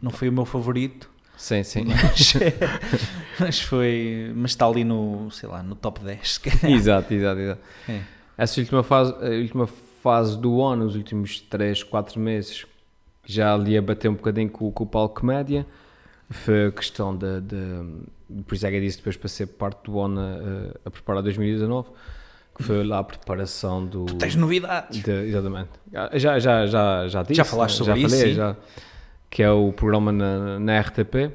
Não 0.00 0.10
foi 0.10 0.28
o 0.28 0.32
meu 0.32 0.44
favorito, 0.44 1.10
Sim, 1.36 1.62
sim. 1.64 1.84
mas, 1.84 2.34
mas 3.40 3.60
foi, 3.60 4.32
mas 4.36 4.52
está 4.52 4.66
ali 4.66 4.84
no, 4.84 5.30
sei 5.30 5.48
lá, 5.48 5.62
no 5.62 5.74
top 5.74 6.00
10. 6.00 6.32
se 6.34 6.40
calhar. 6.40 6.70
exato, 6.70 7.12
exato, 7.12 7.40
exato. 7.40 7.60
É. 7.88 8.00
Essa 8.36 8.60
última 8.60 8.82
fase, 8.82 9.12
a 9.12 9.28
última 9.40 9.66
fase 9.66 10.36
do 10.38 10.60
ano, 10.62 10.84
os 10.84 10.96
últimos 10.96 11.40
3, 11.40 11.82
4 11.84 12.20
meses, 12.20 12.66
já 13.24 13.54
ali 13.54 13.76
a 13.76 13.82
bater 13.82 14.08
um 14.08 14.14
bocadinho 14.14 14.50
com, 14.50 14.70
com 14.70 14.84
o 14.84 14.86
palco 14.86 15.20
comédia. 15.20 15.66
Foi 16.30 16.66
a 16.66 16.72
questão 16.72 17.16
de, 17.16 17.40
de 17.42 17.56
por 18.46 18.54
isso 18.54 18.66
é 18.66 18.70
que 18.70 18.76
eu 18.76 18.80
disse 18.80 18.96
depois 18.98 19.16
para 19.16 19.28
ser 19.28 19.46
parte 19.46 19.84
do 19.84 19.96
ONU 19.96 20.20
a, 20.20 20.88
a 20.88 20.90
preparar 20.90 21.22
2019, 21.22 21.88
que 22.54 22.62
foi 22.62 22.84
lá 22.84 23.00
a 23.00 23.04
preparação 23.04 23.84
do... 23.84 24.04
Tens 24.16 24.36
novidades. 24.36 25.02
de- 25.02 25.10
exatamente. 25.10 25.70
Já, 26.14 26.38
já, 26.38 26.66
já, 26.66 27.08
já 27.08 27.22
disse. 27.22 27.34
Já 27.34 27.44
falaste 27.44 27.80
né? 27.80 27.84
sobre 27.86 28.00
já 28.00 28.06
isso, 28.06 28.16
falei, 28.18 28.34
já. 28.34 28.56
Que 29.28 29.42
é 29.42 29.50
o 29.50 29.72
programa 29.72 30.12
na, 30.12 30.58
na 30.60 30.80
RTP, 30.80 31.32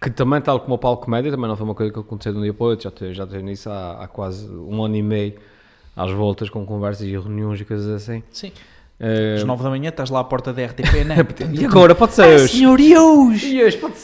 que 0.00 0.10
também, 0.10 0.40
tal 0.40 0.58
como 0.60 0.74
o 0.74 0.78
palco 0.78 1.04
comédia, 1.04 1.30
também 1.30 1.46
não 1.48 1.56
foi 1.56 1.64
uma 1.64 1.74
coisa 1.74 1.92
que 1.92 1.98
aconteceu 1.98 2.32
de 2.32 2.38
um 2.38 2.42
dia 2.42 2.54
para 2.54 2.64
o 2.64 2.68
outro, 2.70 2.84
já 2.84 2.88
estou 2.88 3.12
já 3.12 3.24
estou 3.24 3.40
nisso 3.40 3.68
há, 3.68 4.02
há 4.04 4.08
quase 4.08 4.48
um 4.50 4.82
ano 4.82 4.96
e 4.96 5.02
meio, 5.02 5.34
às 5.94 6.10
voltas 6.10 6.48
com 6.48 6.64
conversas 6.64 7.06
e 7.06 7.10
reuniões 7.12 7.60
e 7.60 7.64
coisas 7.64 7.88
assim. 7.88 8.22
Sim. 8.30 8.52
Eh, 8.98 9.34
Às 9.36 9.44
9 9.44 9.62
da 9.62 9.68
manhã 9.68 9.90
estás 9.90 10.08
lá 10.08 10.20
à 10.20 10.24
porta 10.24 10.54
da 10.54 10.64
RTP, 10.64 11.04
né? 11.04 11.16
e 11.52 11.66
agora, 11.66 11.94
pode 11.94 12.14
ser 12.14 12.22
Ah, 12.22 12.28
hoje. 12.28 12.48
senhor, 12.48 12.80
e 12.80 12.96
hoje? 12.96 13.54
E 13.56 13.62
hoje, 13.64 13.76
pode 13.76 13.92
É, 13.94 13.96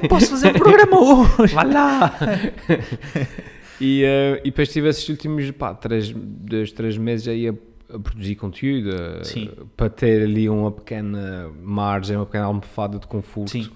ser. 0.00 0.08
posso 0.08 0.26
fazer 0.30 0.48
um 0.48 0.58
programa 0.58 0.98
hoje? 1.38 1.54
Vai 1.54 1.72
lá! 1.72 2.12
e, 3.80 4.02
eh, 4.04 4.40
e 4.44 4.50
depois 4.50 4.72
tive 4.72 4.88
esses 4.88 5.08
últimos, 5.08 5.50
pá, 5.52 5.74
três, 5.74 6.10
dois, 6.14 6.72
três 6.72 6.96
meses 6.98 7.26
aí 7.28 7.48
a, 7.48 7.54
a 7.94 7.98
produzir 7.98 8.36
conteúdo, 8.36 8.90
a- 8.94 9.24
Sim. 9.24 9.50
para 9.76 9.88
ter 9.88 10.22
ali 10.22 10.48
uma 10.48 10.70
pequena 10.70 11.50
margem, 11.62 12.16
uma 12.16 12.26
pequena 12.26 12.44
almofada 12.44 12.98
de 12.98 13.06
conforto. 13.06 13.50
Sim. 13.50 13.68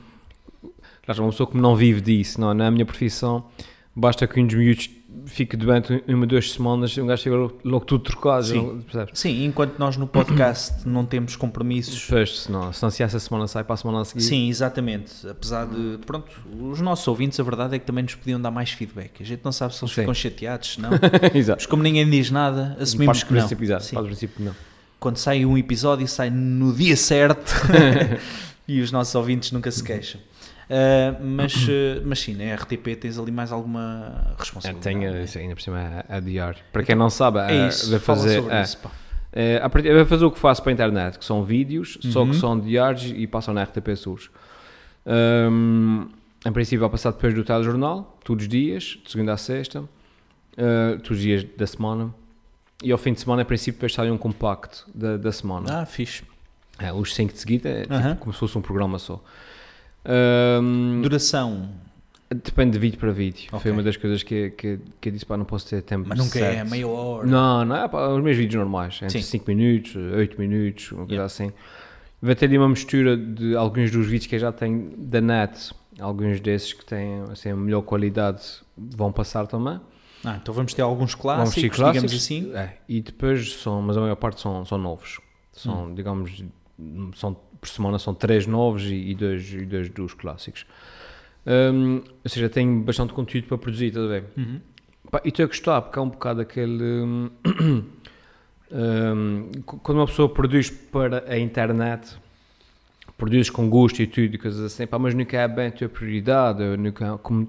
Claro, 1.04 1.23
uma 1.23 1.30
pessoa 1.30 1.49
que 1.50 1.56
não 1.56 1.75
vive 1.76 2.00
disso, 2.00 2.40
não, 2.40 2.50
é 2.52 2.66
a 2.66 2.70
minha 2.70 2.87
profissão, 2.87 3.46
basta 3.94 4.26
que 4.26 4.40
uns 4.40 4.52
miúdos 4.54 4.88
fica 5.26 5.56
doente 5.56 6.02
uma, 6.06 6.26
duas 6.26 6.50
semanas, 6.52 6.97
um 6.99 7.06
gajo 7.06 7.23
fica 7.23 7.37
logo, 7.37 7.59
logo 7.64 7.85
tudo 7.85 8.04
trocado, 8.04 8.44
Sim. 8.44 8.83
percebes? 8.83 9.18
Sim, 9.18 9.44
enquanto 9.44 9.78
nós 9.78 9.97
no 9.97 10.06
podcast 10.06 10.87
não 10.88 11.04
temos 11.04 11.37
compromissos. 11.37 12.06
Pois, 12.09 12.40
se 12.40 12.52
não, 12.52 12.73
se 12.73 12.83
não 12.83 12.90
se 12.90 13.02
essa 13.02 13.18
semana 13.18 13.47
sai 13.47 13.64
para 13.64 13.75
a 13.75 13.76
semana 13.76 14.00
a 14.00 14.04
seguir. 14.04 14.23
Sim, 14.23 14.49
exatamente. 14.49 15.26
Apesar 15.28 15.66
de, 15.66 15.99
pronto, 16.04 16.30
os 16.61 16.80
nossos 16.80 17.06
ouvintes, 17.09 17.38
a 17.38 17.42
verdade 17.42 17.76
é 17.76 17.78
que 17.78 17.87
também 17.87 18.04
nos 18.04 18.14
podiam 18.14 18.40
dar 18.40 18.50
mais 18.50 18.71
feedback. 18.71 19.23
A 19.23 19.25
gente 19.25 19.44
não 19.44 19.52
sabe 19.52 19.75
se 19.75 19.85
eles 19.85 19.94
Sim. 19.94 20.00
ficam 20.02 20.14
chateados, 20.14 20.75
se 20.75 20.80
não. 20.80 20.90
Exato. 21.35 21.61
Mas 21.61 21.66
como 21.66 21.83
ninguém 21.83 22.09
diz 22.09 22.30
nada, 22.30 22.76
assumimos 22.80 23.23
que 23.23 23.33
não. 23.33 23.49
exato, 23.61 23.85
Sim. 23.85 23.97
do 23.97 24.04
princípio 24.04 24.44
não. 24.44 24.54
Quando 24.99 25.16
sai 25.18 25.44
um 25.44 25.59
episódio, 25.59 26.09
sai 26.09 26.30
no 26.30 26.73
dia 26.73 26.97
certo 26.97 27.52
e 28.66 28.80
os 28.80 28.90
nossos 28.90 29.14
ouvintes 29.14 29.52
nunca 29.52 29.71
se 29.71 29.83
queixam. 29.83 30.21
Ah, 30.71 31.16
mas, 31.21 31.54
ah, 31.68 32.02
mas 32.04 32.18
sim, 32.21 32.35
na 32.35 32.54
RTP 32.54 32.97
tens 33.00 33.18
ali 33.18 33.30
mais 33.30 33.52
alguma 33.52 34.33
É, 34.37 34.40
responsabilidade. 34.40 34.83
tenho, 34.99 35.12
né? 35.12 35.26
ainda 35.37 35.54
por 35.54 35.61
cima, 35.62 36.04
a 36.09 36.16
adiar. 36.16 36.56
Para 36.73 36.83
quem 36.83 36.94
não 36.94 37.11
sabe, 37.11 37.38
É 37.40 37.52
é, 37.56 37.68
isso, 37.68 37.90
vai 37.90 37.99
fala 37.99 38.18
fazer, 38.18 38.37
sobre 38.40 38.54
é, 38.54 38.62
isso. 38.62 38.78
pá. 38.78 38.90
é, 39.33 39.56
a 39.62 39.68
vai 39.68 40.04
fazer 40.04 40.25
o 40.25 40.30
que 40.30 40.38
faço 40.38 40.62
para 40.62 40.73
a 40.73 40.75
internet, 40.75 41.18
que 41.18 41.25
são 41.25 41.44
vídeos, 41.44 41.99
só 42.02 42.23
Uhum. 42.23 42.30
que 42.30 42.37
são 42.37 42.59
diários 42.59 43.04
e 43.14 43.26
passam 43.26 43.52
na 43.52 43.62
RTP 43.62 43.94
Sus. 43.97 44.30
Hum, 45.06 46.09
em 46.47 46.52
princípio 46.52 46.80
vai 46.80 46.90
passar 46.90 47.11
depois 47.12 47.35
do 47.35 47.44
telejornal, 47.44 48.18
todos 48.25 48.44
os 48.44 48.49
dias, 48.49 48.99
de 49.04 49.11
segunda 49.11 49.33
a 49.33 49.37
sexta, 49.37 49.85
eh, 50.56 50.92
todos 51.02 51.12
os 51.12 51.21
dias 51.21 51.44
da 51.56 51.66
semana. 51.66 52.14
E 52.83 52.90
ao 52.92 52.99
fim 52.99 53.12
de 53.12 53.21
semana, 53.21 53.42
em 53.42 53.44
princípio, 53.44 53.75
depois 53.78 53.94
sai 53.94 54.11
um 54.11 54.18
compacto 54.18 54.85
da, 54.94 55.16
da 55.16 55.33
semana. 55.33 55.80
Ah, 55.80 55.87
fixe. 55.87 56.23
É, 56.78 56.92
os 56.92 57.14
5 57.14 57.33
de 57.33 57.38
seguida 57.38 57.68
é 57.68 57.80
tipo 57.83 57.94
Aham. 57.94 58.16
como 58.16 58.33
se 58.33 58.38
fosse 58.40 58.59
um 58.59 58.61
programa 58.62 58.99
só. 58.99 59.23
Hum, 60.06 61.00
Duração, 61.02 61.68
depende 62.30 62.73
de 62.73 62.78
vídeo 62.78 62.99
para 62.99 63.11
vídeo. 63.12 63.46
Ok. 63.49 63.61
Foi 63.61 63.70
uma 63.70 63.82
das 63.82 63.96
coisas 63.96 64.23
que, 64.23 64.50
que, 64.50 64.78
que 65.00 65.08
eu 65.08 65.12
disse 65.12 65.25
para 65.26 65.37
não 65.37 65.44
posso 65.44 65.68
ter 65.68 65.82
tempo 65.82 66.06
mas 66.08 66.18
nunca 66.18 66.38
é 66.38 66.54
certo. 66.56 66.70
meia 66.70 66.87
hora. 66.88 67.26
Não, 67.26 67.64
não 67.64 67.76
é 67.76 67.88
pá, 67.88 68.08
os 68.08 68.23
meus 68.23 68.37
vídeos 68.37 68.56
normais, 68.61 69.00
entre 69.02 69.23
Sim. 69.23 69.38
5 69.38 69.44
minutos, 69.54 69.96
8 69.96 70.38
minutos, 70.40 70.92
uma 70.92 70.99
coisa 71.06 71.12
Yeah. 71.14 71.26
assim. 71.26 71.52
Vai 72.20 72.34
ter 72.34 72.46
ali 72.46 72.56
uma 72.58 72.68
mistura 72.68 73.16
de 73.16 73.54
alguns 73.54 73.90
dos 73.90 74.06
vídeos 74.06 74.26
que 74.26 74.34
eu 74.37 74.40
já 74.40 74.50
tenho 74.52 74.92
da 74.96 75.20
net, 75.20 75.73
alguns 76.00 76.40
desses 76.40 76.73
que 76.73 76.84
têm 76.84 77.20
assim, 77.30 77.50
a 77.50 77.56
melhor 77.56 77.82
qualidade 77.82 78.42
vão 78.76 79.12
passar 79.12 79.46
também. 79.46 79.78
Ah, 80.25 80.38
então 80.40 80.54
vamos 80.54 80.73
ter 80.73 80.80
alguns 80.80 81.14
clássicos, 81.14 81.54
ter 81.62 81.68
clássicos, 81.68 82.11
digamos 82.11 82.14
assim. 82.14 82.50
é, 82.56 82.78
e 82.88 83.02
depois 83.02 83.56
são, 83.56 83.82
mas 83.82 83.96
a 83.96 84.00
maior 84.00 84.16
parte 84.16 84.40
são, 84.40 84.64
são 84.64 84.78
novos. 84.78 85.20
São, 85.52 85.84
Hum. 85.88 85.94
digamos, 85.94 86.42
são, 87.14 87.37
por 87.64 87.68
semana 87.68 87.99
são 87.99 88.14
três 88.14 88.47
novos 88.47 88.85
e, 88.85 88.94
e 88.94 89.14
dois, 89.14 89.50
e 89.52 89.64
dois 89.64 89.88
dos 89.88 90.12
clássicos. 90.12 90.66
Hum, 91.47 92.02
ou 92.23 92.30
seja, 92.30 92.49
tenho 92.49 92.80
bastante 92.83 93.12
conteúdo 93.14 93.47
para 93.49 93.56
produzir, 93.59 93.87
estás 93.87 94.04
a 94.04 94.09
ver? 94.09 94.25
Uhum. 94.37 94.61
Pá, 95.11 95.21
e 95.25 95.28
estou 95.28 95.44
a 95.44 95.47
gostar, 95.47 95.80
porque 95.83 95.99
há 95.99 96.02
um 96.02 96.11
bocado 96.11 96.40
aquele. 96.42 96.83
hum, 96.83 97.30
qu- 99.64 99.78
quando 99.78 99.99
uma 99.99 100.06
pessoa 100.06 100.28
produz 100.28 100.71
para 100.71 101.25
a 101.26 101.38
internet, 101.38 102.16
produz 103.16 103.49
com 103.49 103.68
gosto 103.71 104.00
e 104.02 104.06
tudo, 104.06 104.38
coisas 104.38 104.61
assim, 104.61 104.87
pá, 104.87 104.99
mas 104.99 105.14
nunca 105.14 105.37
é 105.38 105.49
bem 105.49 105.68
a 105.68 105.71
tua 105.73 105.88
prioridade, 105.88 106.62
nunca, 106.76 107.16
como, 107.18 107.49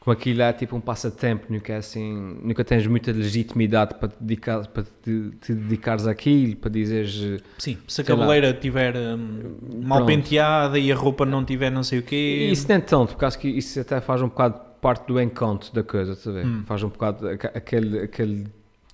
como 0.00 0.14
aquilo 0.14 0.40
é 0.40 0.50
tipo 0.54 0.74
um 0.74 0.80
passatempo, 0.80 1.44
nunca 1.52 1.74
é 1.74 1.76
assim, 1.76 2.38
nunca 2.42 2.64
tens 2.64 2.86
muita 2.86 3.12
legitimidade 3.12 3.96
para 3.96 4.08
te, 4.08 4.14
dedicar, 4.18 4.66
para 4.68 4.82
te, 4.82 5.30
te 5.42 5.52
dedicares 5.52 6.06
àquilo, 6.06 6.56
para 6.56 6.70
dizeres. 6.70 7.42
Sim, 7.58 7.76
se 7.86 8.00
a 8.00 8.04
cabeleira 8.04 8.48
estiver 8.50 8.96
hum, 8.96 9.56
mal 9.82 9.98
Pronto. 9.98 10.06
penteada 10.08 10.78
e 10.78 10.90
a 10.90 10.96
roupa 10.96 11.26
não 11.26 11.44
tiver 11.44 11.68
não 11.70 11.82
sei 11.82 11.98
o 11.98 12.02
quê. 12.02 12.48
Isso 12.50 12.66
nem 12.66 12.80
tanto, 12.80 13.10
porque 13.10 13.24
acho 13.26 13.38
que 13.38 13.48
isso 13.48 13.78
até 13.78 14.00
faz 14.00 14.22
um 14.22 14.28
bocado 14.28 14.58
parte 14.80 15.06
do 15.06 15.20
encanto 15.20 15.70
da 15.74 15.82
coisa, 15.82 16.12
estás 16.12 16.34
a 16.34 16.40
ver? 16.40 16.46
Hum. 16.46 16.62
Faz 16.64 16.82
um 16.82 16.88
bocado 16.88 17.28
aquele, 17.28 17.98
aquele 17.98 18.46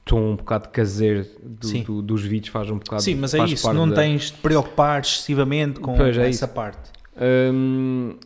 tom 0.04 0.32
um 0.32 0.36
bocado 0.36 0.68
caseiro 0.70 1.24
do- 1.40 1.82
do- 1.84 2.02
dos 2.02 2.22
vídeos, 2.24 2.48
faz 2.48 2.68
um 2.68 2.78
bocado. 2.78 3.00
Sim, 3.02 3.14
mas 3.14 3.32
é 3.32 3.44
isso, 3.44 3.72
não 3.72 3.88
da- 3.88 3.94
tens 3.94 4.32
de 4.32 4.38
preocupar 4.38 5.02
excessivamente 5.02 5.78
com 5.78 5.94
é 6.02 6.10
essa 6.10 6.26
isso. 6.26 6.48
parte. 6.48 6.90
Hum, 7.16 8.16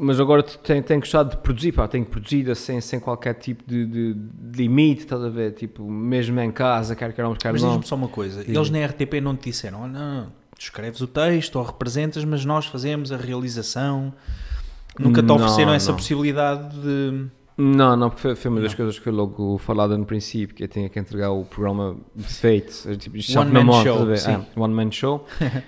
mas 0.00 0.18
agora 0.18 0.42
te- 0.42 0.58
tenho, 0.58 0.82
tenho 0.82 1.00
gostado 1.00 1.30
de 1.30 1.36
produzir, 1.36 1.72
pá, 1.72 1.86
tenho 1.86 2.04
produzido 2.06 2.54
sem, 2.54 2.80
sem 2.80 2.98
qualquer 2.98 3.34
tipo 3.34 3.62
de, 3.66 3.84
de- 3.86 4.14
de 4.14 4.56
limite, 4.62 5.02
estás 5.02 5.22
a 5.22 5.28
ver? 5.28 5.52
Tipo, 5.52 5.88
mesmo 5.88 6.40
em 6.40 6.50
casa, 6.50 6.96
quer 6.96 7.12
queiramos, 7.12 7.38
quer 7.38 7.52
Mas 7.52 7.62
não. 7.62 7.68
diz-me 7.70 7.86
só 7.86 7.94
uma 7.96 8.08
coisa, 8.08 8.38
Diz-me. 8.40 8.56
eles 8.56 8.70
na 8.70 8.84
RTP 8.86 9.20
não 9.20 9.36
te 9.36 9.50
disseram, 9.50 9.84
"Ah, 9.84 9.88
não, 9.88 10.24
tu 10.56 10.60
escreves 10.62 11.00
o 11.00 11.06
texto 11.06 11.56
ou 11.56 11.62
representas, 11.64 12.24
mas 12.24 12.44
nós 12.44 12.66
fazemos 12.66 13.12
a 13.12 13.16
realização. 13.16 14.12
Nunca 14.98 15.22
te 15.22 15.26
Não, 15.26 15.36
ofereceram 15.36 15.72
essa 15.72 15.90
não. 15.92 15.96
possibilidade 15.96 16.76
de... 16.80 17.26
Não, 17.56 17.94
não, 17.96 18.08
porque 18.10 18.34
foi, 18.34 18.50
uma 18.50 18.60
das 18.60 18.70
Não. 18.72 18.76
coisas 18.76 18.96
que 18.98 19.04
foi 19.04 19.12
logo 19.12 19.58
falada 19.58 19.96
no 19.96 20.04
princípio, 20.06 20.54
que 20.56 20.64
eu 20.64 20.68
tinha 20.68 20.88
que 20.88 20.98
entregar 20.98 21.30
o 21.30 21.44
programa 21.44 21.96
feito, 22.18 22.96
tipo, 22.96 23.16
One 23.38 23.50
man 23.52 23.66
show, 23.72 23.78
estás 23.82 24.00
a 24.00 24.04
ver? 24.04 24.18
sim. 24.18 24.32
É, 24.56 24.60
one 24.60 24.74
man 24.74 24.90
show. 24.90 25.26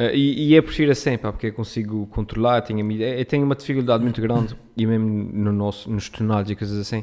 Eh, 0.00 0.12
e, 0.14 0.48
e 0.50 0.54
eu 0.54 0.62
prefiro 0.62 0.92
assim, 0.92 1.18
pá, 1.18 1.32
porque 1.32 1.48
eu 1.48 1.52
consigo 1.52 2.06
controlar, 2.06 2.60
tenho, 2.62 2.88
eu 3.02 3.24
tenho 3.24 3.44
uma 3.44 3.56
dificuldade 3.56 4.02
muito 4.04 4.20
grande, 4.22 4.54
e 4.76 4.86
mesmo 4.86 5.08
no 5.32 5.52
nosso, 5.52 5.90
nos 5.90 6.08
tonalhos 6.08 6.48
e 6.50 6.54
coisas 6.54 6.78
assim, 6.78 7.02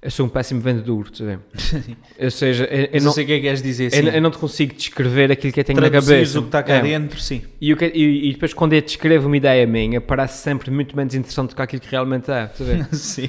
eu 0.00 0.10
sou 0.12 0.24
um 0.26 0.28
péssimo 0.28 0.60
vendedor, 0.60 1.10
ver? 1.24 1.40
Ou 2.22 2.30
seja, 2.30 2.64
eu, 2.66 2.88
eu 2.92 3.02
não 3.02 3.10
sei 3.12 3.24
o 3.24 3.26
que 3.26 3.32
é 3.32 3.36
que 3.36 3.42
queres 3.42 3.60
dizer 3.62 3.92
eu, 3.92 4.12
eu 4.12 4.22
não 4.22 4.30
te 4.30 4.38
consigo 4.38 4.72
descrever 4.74 5.30
aquilo 5.32 5.52
que 5.52 5.58
eu 5.60 5.64
tenho 5.64 5.80
na 5.80 5.90
cabeça. 5.90 6.38
o 6.38 6.42
que 6.42 6.48
está 6.48 6.62
cá 6.62 6.74
É. 6.76 6.82
dentro, 6.82 7.20
sim. 7.20 7.42
E, 7.60 7.74
que- 7.74 7.92
e- 7.94 8.28
e 8.30 8.32
depois 8.32 8.54
quando 8.54 8.74
eu 8.74 8.80
descrevo 8.80 9.26
uma 9.26 9.36
ideia 9.36 9.66
minha, 9.66 10.00
parece 10.00 10.40
sempre 10.42 10.70
muito 10.70 10.96
menos 10.96 11.14
interessante 11.16 11.50
do 11.50 11.56
que 11.56 11.62
aquilo 11.62 11.82
que 11.82 11.90
realmente 11.90 12.30
é, 12.30 12.48
ver? 12.58 12.86
sim. 12.94 13.28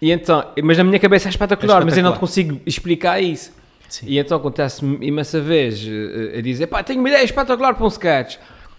E 0.00 0.12
então, 0.12 0.52
mas 0.62 0.76
na 0.78 0.84
minha 0.84 0.98
cabeça 1.00 1.28
é 1.28 1.30
espetacular, 1.30 1.82
É 1.82 1.84
mas 1.86 1.96
eu 1.96 2.02
não 2.04 2.12
espetacular. 2.12 2.20
consigo 2.20 2.60
explicar 2.66 3.20
isso. 3.20 3.56
Sim. 3.88 4.06
E 4.08 4.18
então 4.18 4.36
acontece-me 4.36 4.98
imensa 5.06 5.40
vez 5.40 5.82
eh, 5.86 6.38
a 6.38 6.42
dizer, 6.42 6.66
pá, 6.66 6.82
tenho 6.82 7.00
uma 7.00 7.08
ideia 7.08 7.24
espetacular 7.24 7.74
para 7.74 7.84
um 7.84 7.88
sketch. 7.88 8.36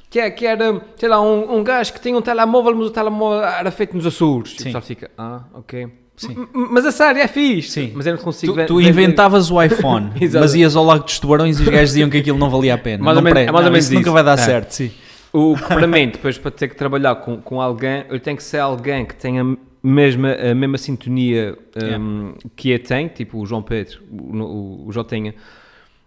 Que, 0.10 0.20
é, 0.20 0.32
que 0.32 0.44
era, 0.46 0.82
sei 0.96 1.08
lá, 1.08 1.22
um, 1.22 1.58
um 1.60 1.64
gajo 1.64 1.94
que 1.94 2.00
tinha 2.02 2.18
um 2.18 2.22
telemóvel, 2.22 2.76
mas 2.76 2.88
o 2.88 2.90
telemóvel 2.90 3.44
era 3.44 3.70
feito 3.70 3.96
nos 3.96 4.06
Açores. 4.08 4.54
E 4.54 4.56
o 4.56 4.58
Sim. 4.58 4.64
pessoal 4.66 4.82
fica, 4.82 5.12
ah, 5.18 5.42
ok. 5.54 5.88
Sim. 6.18 6.48
Mas 6.52 6.84
a 6.86 6.92
sério, 6.92 7.22
é 7.22 7.28
fixe. 7.28 7.70
Sim. 7.70 7.92
Mas 7.96 8.06
eu 8.08 8.16
não 8.16 8.22
consigo 8.22 8.54
Tu, 8.54 8.66
tu 8.66 8.82
inventavas 8.82 9.50
o 9.52 9.62
iPhone, 9.64 10.12
mas 10.34 10.54
ias 10.56 10.76
ao 10.76 10.84
Lago 10.84 11.04
dos 11.06 11.20
Tubarões 11.20 11.60
e 11.60 11.62
os 11.64 11.70
gajos 11.70 11.90
diziam 11.90 12.10
que 12.10 12.18
aquilo 12.18 12.38
não 12.40 12.50
valia 12.50 12.74
a 12.74 12.78
pena. 12.78 13.04
Mais 13.04 13.16
não 13.16 13.22
ou 13.22 13.24
menos- 13.24 13.40
pre- 13.40 13.50
é 13.50 13.52
mais 13.52 13.66
ou 13.66 13.72
menos 13.72 13.86
isso 13.86 13.94
nunca 13.94 14.12
vai 14.12 14.24
dar 14.24 14.34
É. 14.34 14.38
certo, 14.38 14.72
sim. 14.72 14.92
O 15.32 15.56
para 15.56 15.86
mim, 15.86 16.08
depois 16.10 16.38
para 16.40 16.50
ter 16.52 16.68
que 16.70 16.76
trabalhar 16.76 17.14
com, 17.18 17.38
com 17.38 17.62
alguém, 17.62 18.04
eu 18.10 18.20
tenho 18.20 18.36
que 18.36 18.42
ser 18.44 18.58
alguém 18.58 19.06
que 19.06 19.14
tenha 19.16 19.56
mesma, 19.82 20.34
a 20.34 20.54
mesma 20.54 20.78
sintonia 20.78 21.58
um, 22.00 22.34
que 22.56 22.70
eu 22.72 22.80
tenho, 22.80 23.10
tipo 23.10 23.38
o 23.40 23.46
João 23.46 23.62
Pedro, 23.62 24.02
o, 24.12 24.88
o, 24.88 24.92
Jotinha, 24.92 25.34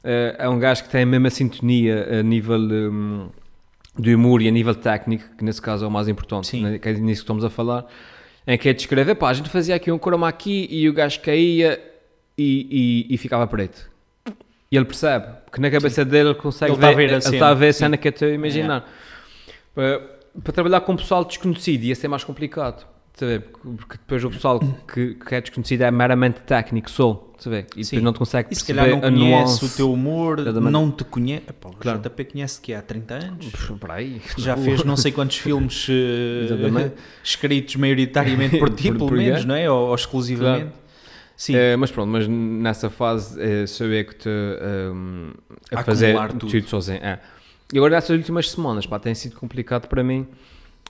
eh, 0.05 0.37
é 0.39 0.49
um 0.49 0.59
gajo 0.59 0.85
que 0.85 0.91
tem 0.91 1.03
a 1.03 1.07
mesma 1.07 1.31
sintonia 1.31 2.21
a 2.21 2.23
nível 2.23 2.59
um, 2.59 3.29
de 3.99 4.15
humor 4.15 4.43
e 4.43 4.49
a 4.49 4.51
nível 4.51 4.75
técnico, 4.75 5.25
que 5.37 5.45
nesse 5.45 5.61
caso 5.61 5.85
é 5.85 5.89
o 5.89 5.91
mais 5.91 6.09
importante, 6.09 6.49
Sim. 6.49 6.63
né, 6.63 6.79
que 6.79 6.89
é 6.89 6.93
nisso 6.93 7.23
que 7.23 7.25
estamos 7.25 7.45
a 7.45 7.51
falar, 7.51 7.87
em 8.47 8.59
que 8.59 8.69
é 8.69 8.73
descrever, 8.73 9.15
pá, 9.15 9.31
a 9.31 9.35
gente 9.35 9.49
fazia 9.49 9.75
aqui 9.75 9.91
um 9.91 9.99
croma 9.99 10.29
aqui 10.29 10.67
e 10.71 10.89
o 10.89 10.93
gajo 10.93 11.21
caía 11.21 11.81
e, 12.37 13.07
e, 13.09 13.15
e 13.15 13.19
ficava 13.19 13.47
preto. 13.47 13.91
E 14.71 14.77
ele 14.77 14.87
percebe, 14.87 15.27
que 15.53 15.61
na 15.61 15.71
cabeça 15.71 16.03
dele 16.03 16.31
ele 16.31 16.39
consegue 16.39 16.73
Ele 16.73 16.81
tá 16.81 16.89
a 16.89 16.93
ver 16.93 17.11
a 17.11 17.13
ele 17.13 17.21
cena, 17.21 17.37
está 17.37 17.49
a 17.49 17.55
ver 17.55 17.69
a 17.69 17.73
sim. 17.73 17.79
cena 17.81 17.97
que 17.99 18.09
eu 18.09 18.11
estou 18.11 18.29
a 18.29 18.31
imaginar. 18.31 18.91
Para, 19.75 20.01
para 20.43 20.53
trabalhar 20.53 20.81
com 20.81 20.97
pessoal 20.97 21.25
desconhecido 21.25 21.85
ia 21.85 21.95
ser 21.95 22.09
mais 22.09 22.25
complicado. 22.25 22.87
Ver? 23.21 23.41
Porque 23.77 23.97
depois 23.99 24.25
o 24.25 24.31
pessoal 24.31 24.61
que, 24.93 25.15
que 25.15 25.35
é 25.35 25.41
desconhecido 25.41 25.83
é 25.83 25.91
meramente 25.91 26.41
técnico 26.41 26.91
a 27.47 27.51
ver? 27.51 27.67
E 27.77 27.85
Sim. 27.85 27.97
depois 27.97 28.05
não 28.05 28.13
te 28.13 28.19
consegue 28.19 28.49
E 28.51 28.55
se 28.55 28.65
perceber 28.65 28.91
calhar 28.93 29.11
não 29.13 29.19
conhece 29.19 29.65
o 29.65 29.69
teu 29.69 29.93
humor, 29.93 30.39
Exatamente. 30.39 30.73
não 30.73 30.91
te 30.91 31.05
conhece. 31.05 31.43
Epá, 31.49 31.69
o 31.69 31.73
Claro. 31.73 31.99
JP 32.01 32.25
conhece 32.25 32.61
que 32.61 32.73
há 32.73 32.81
30 32.83 33.15
anos. 33.15 33.47
Puxa. 33.47 33.75
Já 34.39 34.57
fez 34.57 34.85
não 34.85 34.97
sei 34.97 35.13
quantos 35.13 35.37
filmes 35.39 35.87
Exatamente. 36.45 36.95
escritos 37.23 37.77
maioritariamente 37.77 38.59
por 38.59 38.71
ti, 38.75 38.91
pelo 38.93 39.11
menos, 39.11 39.45
não 39.45 39.55
é? 39.55 39.71
Ou, 39.71 39.89
ou 39.89 39.95
exclusivamente. 39.95 40.73
Sim, 41.37 41.57
Eh, 41.57 41.77
mas 41.77 41.91
pronto, 41.91 42.09
mas 42.09 42.29
nessa 42.29 42.89
fase 42.89 43.67
sou 43.67 43.87
eu 43.89 44.05
que 44.05 44.13
estou 44.13 44.33
ehm, 44.33 45.31
a 45.73 45.83
fazer 45.83 46.17
tudo. 46.29 46.47
tudo. 46.47 46.69
sozinho. 46.69 46.99
É. 47.03 47.19
E 47.73 47.79
agora 47.79 47.95
nessas 47.97 48.17
últimas 48.17 48.51
semanas 48.51 48.87
pá, 48.87 48.99
tem 48.99 49.15
sido 49.15 49.35
complicado 49.37 49.89
para 49.89 50.05
mim 50.05 50.27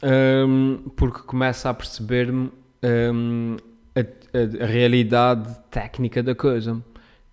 ehm, 0.02 0.76
porque 0.97 1.21
começo 1.21 1.66
a 1.68 1.75
perceber-me 1.75 2.50
ehm, 2.82 3.56
a, 3.94 4.00
a- 4.00 4.64
a 4.64 4.66
realidade 4.66 5.49
técnica 5.71 6.23
da 6.23 6.35
coisa. 6.35 6.82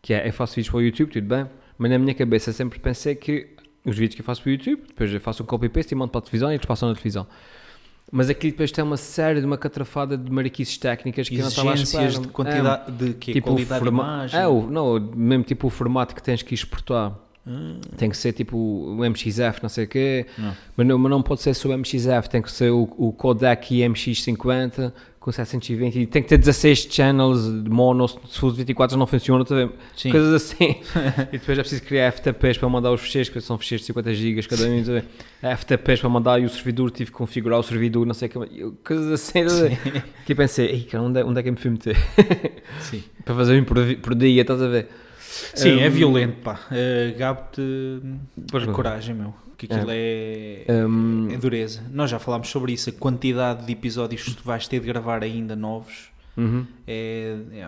Que 0.02 0.14
é, 0.14 0.28
eu 0.28 0.32
faço 0.34 0.56
vídeos 0.56 0.70
para 0.72 0.78
o 0.78 0.82
YouTube, 0.82 1.12
tudo 1.12 1.28
bem, 1.28 1.46
mas 1.78 1.92
na 1.92 2.00
minha 2.00 2.14
cabeça 2.14 2.54
sempre 2.54 2.80
pensei 2.80 3.16
que 3.16 3.50
os 3.86 3.98
vídeos 3.98 4.16
que 4.16 4.22
eu 4.22 4.26
faço 4.26 4.42
para 4.42 4.50
o 4.50 4.52
YouTube, 4.54 4.82
depois 4.88 5.14
eu 5.14 5.20
faço 5.20 5.44
um 5.44 5.46
copy-paste 5.46 5.94
e 5.94 5.98
mando 5.98 6.12
para 6.12 6.20
a 6.20 6.22
televisão 6.22 6.50
e 6.52 6.56
eles 6.56 6.66
passam 6.66 6.88
na 6.88 6.96
televisão. 6.96 7.28
Mas 8.12 8.30
aquilo 8.30 8.52
depois 8.54 8.72
tem 8.72 8.84
uma 8.84 8.98
série 8.98 9.40
de 9.40 9.46
uma 9.46 9.58
catrafada 9.58 10.18
de 10.18 10.32
mariquices 10.32 10.78
técnicas 10.78 11.28
que 11.30 11.36
eu 11.36 11.42
não 11.42 11.48
estava 11.50 11.70
à 11.72 11.74
exigências 11.74 12.06
espera. 12.14 12.26
de 12.28 12.32
quantidade 12.34 12.92
de 12.94 13.14
quê? 13.14 13.34
Tipo, 13.34 13.50
qualidade 13.50 13.84
forma- 13.84 14.02
de 14.04 14.08
imagem. 14.10 14.40
É, 14.40 14.48
o, 14.48 14.62
não, 14.68 15.00
mesmo 15.16 15.44
tipo 15.44 15.68
o 15.68 15.70
formato 15.70 16.16
que 16.16 16.24
tens 16.24 16.42
que 16.42 16.54
exportar. 16.56 17.14
Tem 17.98 18.10
que 18.10 18.18
ser 18.18 18.34
tipo 18.34 18.58
o 18.58 19.04
MXF, 19.04 19.62
não 19.62 19.70
sei 19.70 19.86
o 19.86 19.88
quê. 19.88 20.26
Não. 20.38 20.56
Mas 20.78 20.88
não, 20.88 20.98
mas 20.98 21.10
não 21.10 21.22
pode 21.22 21.42
ser 21.42 21.54
só 21.54 21.70
o 21.70 21.78
MXF, 21.78 22.30
tem 22.30 22.42
que 22.42 22.52
ser 22.52 22.70
o, 22.72 22.84
o 22.98 23.12
codec 23.12 23.74
IMX50 23.74 24.92
com 25.20 25.32
720 25.32 26.00
e 26.00 26.08
tem 26.08 26.24
que 26.24 26.30
ter 26.30 26.38
16 26.38 26.88
channels 26.90 27.64
de 27.64 27.70
mono, 27.70 28.08
se 28.08 28.40
for 28.40 28.54
24 28.54 28.98
não 28.98 29.06
funciona, 29.06 29.44
tá 29.44 29.54
a 29.54 29.58
ver? 29.58 29.72
Sim. 29.96 30.12
coisas 30.12 30.34
assim. 30.34 30.78
e 31.32 31.38
depois 31.38 31.58
é 31.58 31.62
preciso 31.62 31.84
criar 31.84 32.12
FTPs 32.12 32.58
para 32.58 32.70
mandar 32.70 32.92
os 32.92 33.02
ficheiros, 33.02 33.30
que 33.30 33.42
são 33.42 33.58
ficheiros 33.58 33.82
de 33.82 33.88
50 33.88 34.14
GB 34.14 34.44
cada 34.44 34.66
um, 34.66 34.84
tá? 34.84 35.58
FTPs 35.58 36.00
para 36.00 36.10
mandar 36.10 36.42
e 36.42 36.46
o 36.46 36.50
servidor, 36.50 36.90
tive 36.92 37.12
que 37.12 37.18
configurar 37.18 37.60
o 37.60 37.64
servidor, 37.64 38.06
não 38.06 38.14
sei 38.14 38.30
o 38.30 38.32
que, 38.32 38.72
coisas 38.84 39.12
assim. 39.12 39.44
tá? 39.44 40.04
Que 40.26 40.34
pensei, 40.34 40.68
ei, 40.68 40.82
cara, 40.84 41.04
onde 41.04 41.20
é, 41.20 41.26
onde 41.26 41.40
é 41.40 41.44
que 41.44 41.50
eu 41.50 41.54
me 41.54 41.60
fui 41.60 41.72
meter? 41.72 41.98
Sim. 42.80 43.04
para 43.26 43.36
fazer 43.36 43.60
um 43.60 43.66
por, 43.66 43.78
por 43.98 44.16
dia, 44.16 44.42
estás 44.42 44.62
a 44.62 44.68
ver? 44.68 44.88
Sim, 45.56 45.80
é 45.82 45.88
Um, 45.88 45.92
violento, 45.92 46.38
pá. 46.42 46.60
Uh, 46.72 47.18
Gabo-te 47.18 47.62
a 48.54 48.60
não. 48.60 48.74
coragem, 48.74 49.14
meu. 49.16 49.34
Que 49.58 49.66
aquilo 49.66 49.90
é, 49.90 50.66
Um, 50.88 51.30
é 51.32 51.38
dureza. 51.38 51.84
Nós 51.92 52.10
já 52.10 52.18
falámos 52.18 52.48
sobre 52.50 52.72
isso. 52.72 52.90
A 52.90 52.94
quantidade 52.94 53.66
de 53.66 53.72
episódios 53.72 54.24
que 54.24 54.34
tu 54.36 54.44
vais 54.44 54.68
ter 54.68 54.80
de 54.80 54.88
gravar 54.88 55.22
ainda 55.22 55.56
novos 55.56 56.10
uhum. 56.38 56.66
é, 56.88 57.36
é, 57.52 57.68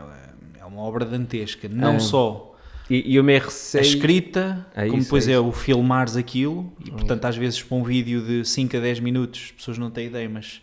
é 0.62 0.66
uma 0.66 0.82
obra 0.82 1.04
dantesca. 1.06 1.68
Não 1.68 1.96
É. 1.96 2.00
só 2.00 2.56
E, 2.90 3.12
e 3.12 3.16
eu 3.18 3.24
me 3.24 3.36
a 3.36 3.82
escrita, 3.82 4.66
É 4.74 4.86
como 4.86 4.98
isso, 4.98 5.06
depois 5.06 5.28
é 5.28 5.34
é, 5.34 5.40
o 5.40 5.52
filmares 5.52 6.16
aquilo. 6.16 6.72
E 6.86 6.92
portanto, 6.92 7.26
às 7.26 7.36
vezes, 7.36 7.62
para 7.62 7.78
um 7.78 7.84
vídeo 7.84 8.22
de 8.22 8.46
5 8.46 8.78
a 8.78 8.80
10 8.80 9.00
minutos, 9.02 9.42
as 9.46 9.52
pessoas 9.52 9.78
não 9.78 9.90
têm 9.92 10.08
ideia, 10.08 10.30
mas 10.30 10.62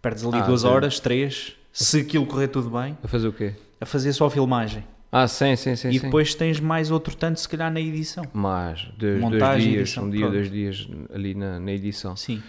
perdes 0.00 0.24
ali 0.24 0.38
Ah, 0.38 0.42
duas 0.42 0.60
sim. 0.62 0.66
horas, 0.68 1.00
três, 1.00 1.54
se 1.72 2.00
aquilo 2.00 2.24
correr 2.26 2.48
tudo 2.48 2.70
bem, 2.70 2.96
A 3.02 3.08
fazer 3.08 3.28
o 3.28 3.32
quê? 3.32 3.54
a 3.80 3.86
fazer 3.86 4.12
só 4.12 4.26
a 4.26 4.30
filmagem. 4.30 4.84
Ah, 5.10 5.26
sim, 5.26 5.56
sim, 5.56 5.74
sim. 5.74 5.88
e 5.88 5.98
sim. 5.98 6.00
depois 6.04 6.34
tens 6.34 6.60
mais 6.60 6.90
outro 6.90 7.16
tanto, 7.16 7.40
se 7.40 7.48
calhar, 7.48 7.72
na 7.72 7.80
edição. 7.80 8.24
Mais, 8.32 8.82
dois, 8.98 9.18
dois 9.18 9.20
Montagem, 9.20 9.70
dias, 9.70 9.80
edição, 9.82 10.04
um 10.04 10.10
dia, 10.10 10.20
pronto. 10.20 10.32
dois 10.34 10.50
dias 10.50 10.88
ali 11.14 11.34
na, 11.34 11.58
na 11.58 11.72
edição. 11.72 12.14
Sim. 12.14 12.42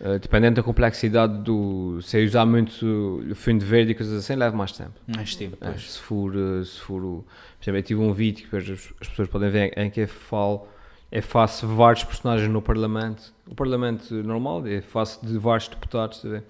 Uh, 0.00 0.18
dependendo 0.18 0.56
da 0.56 0.62
complexidade 0.62 1.42
do. 1.42 2.00
Se 2.02 2.18
eu 2.20 2.24
usar 2.24 2.46
muito 2.46 3.20
o 3.30 3.34
fundo 3.34 3.64
verde 3.64 3.90
e 3.90 3.94
coisas 3.94 4.24
assim, 4.24 4.36
leva 4.36 4.56
mais 4.56 4.70
tempo. 4.72 4.92
Mais 5.06 5.34
tempo, 5.34 5.56
Uh, 5.56 5.58
pois. 5.72 5.92
se 5.92 5.98
for. 5.98 6.34
uh, 6.36 6.64
se 6.64 6.78
for 6.80 7.02
o, 7.02 7.24
por 7.58 7.64
exemplo, 7.64 7.78
eu 7.78 7.82
tive 7.82 8.00
um 8.00 8.12
vídeo 8.12 8.48
que 8.48 8.56
as, 8.56 8.70
as 9.00 9.08
pessoas 9.08 9.28
podem 9.28 9.50
ver 9.50 9.76
em 9.76 9.90
que 9.90 10.00
eu 10.00 10.08
falo. 10.08 10.68
Eu 11.10 11.22
faço 11.22 11.66
vários 11.66 12.04
personagens 12.04 12.48
no 12.50 12.60
Parlamento. 12.62 13.32
O 13.50 13.54
Parlamento 13.54 14.14
normal, 14.14 14.66
eu 14.68 14.82
faço 14.82 15.24
de 15.26 15.36
vários 15.38 15.66
deputados. 15.66 16.20
tá 16.22 16.28
a 16.28 16.30
ver? 16.32 16.44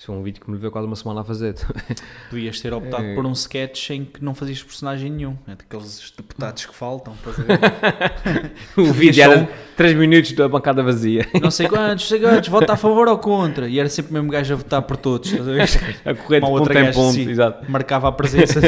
Isso 0.00 0.10
é 0.10 0.14
um 0.14 0.22
vídeo 0.22 0.40
que 0.40 0.50
me 0.50 0.56
levou 0.56 0.70
quase 0.70 0.86
uma 0.86 0.96
semana 0.96 1.20
a 1.20 1.24
fazer. 1.24 1.54
Devias 2.32 2.58
ter 2.58 2.72
optado 2.72 3.04
É. 3.04 3.14
por 3.14 3.26
um 3.26 3.32
sketch 3.32 3.90
em 3.90 4.06
que 4.06 4.24
não 4.24 4.34
fazias 4.34 4.62
personagem 4.62 5.10
nenhum. 5.10 5.36
É 5.46 5.54
daqueles 5.54 6.10
deputados 6.16 6.64
que 6.64 6.74
faltam. 6.74 7.12
o 8.78 8.84
vídeo 8.94 9.22
era 9.22 9.46
3 9.76 9.94
minutos 9.98 10.32
da 10.32 10.48
bancada 10.48 10.82
vazia. 10.82 11.28
não 11.42 11.50
sei 11.50 11.68
quantos, 11.68 12.08
sei 12.08 12.18
quantos, 12.18 12.48
vota 12.48 12.72
a 12.72 12.76
favor 12.78 13.08
ou 13.08 13.18
contra. 13.18 13.68
E 13.68 13.78
era 13.78 13.90
sempre 13.90 14.12
o 14.12 14.14
mesmo 14.14 14.30
gajo 14.30 14.54
a 14.54 14.56
votar 14.56 14.80
por 14.80 14.96
todos. 14.96 15.34
A 15.34 16.14
correr 16.14 16.40
de 16.40 16.46
ponto 16.46 16.60
outra 16.60 16.80
em 16.80 16.92
ponto, 16.94 17.12
sim. 17.12 17.28
exato. 17.28 17.70
Marcava 17.70 18.08
a 18.08 18.12
presença. 18.12 18.58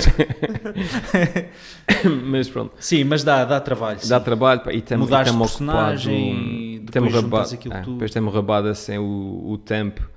Mas 2.26 2.50
pronto. 2.50 2.74
sim, 2.78 3.04
mas 3.04 3.24
dá, 3.24 3.46
dá 3.46 3.58
trabalho. 3.58 4.00
Dá 4.06 4.18
sim. 4.18 4.24
trabalho 4.24 4.60
pá, 4.60 4.70
e 4.74 4.82
temos 4.82 5.08
personagem 5.08 6.34
ocupado- 6.34 6.52
e 6.52 6.78
depois 6.78 6.92
temos 6.92 7.14
rabado, 7.14 7.54
é, 7.54 7.80
tudo. 7.80 7.92
depois 7.94 8.10
temos 8.10 8.34
rabado 8.34 8.68
assim 8.68 8.98
o, 8.98 9.52
o 9.52 9.56
tempo 9.56 10.11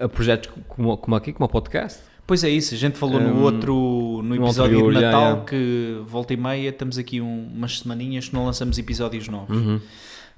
a, 0.00 0.04
a 0.04 0.08
projetos 0.08 0.50
como, 0.68 0.96
como 0.96 1.16
aqui, 1.16 1.32
como 1.32 1.46
o 1.46 1.48
podcast. 1.48 2.00
Pois 2.26 2.44
é 2.44 2.50
isso, 2.50 2.74
a 2.74 2.76
gente 2.76 2.98
falou 2.98 3.18
Um, 3.20 3.24
no 3.34 3.42
outro, 3.42 3.72
no 3.74 4.22
no 4.22 4.34
episódio 4.46 4.76
anterior, 4.80 4.94
de 4.94 5.00
Natal 5.00 5.36
já. 5.38 5.44
que 5.44 6.02
volta 6.06 6.34
e 6.34 6.36
meia 6.36 6.68
estamos 6.68 6.98
aqui 6.98 7.20
um- 7.22 7.46
umas 7.54 7.78
semaninhas 7.78 8.28
que 8.28 8.34
não 8.34 8.44
lançamos 8.44 8.78
episódios 8.78 9.28
novos. 9.28 9.56
Uhum. 9.56 9.80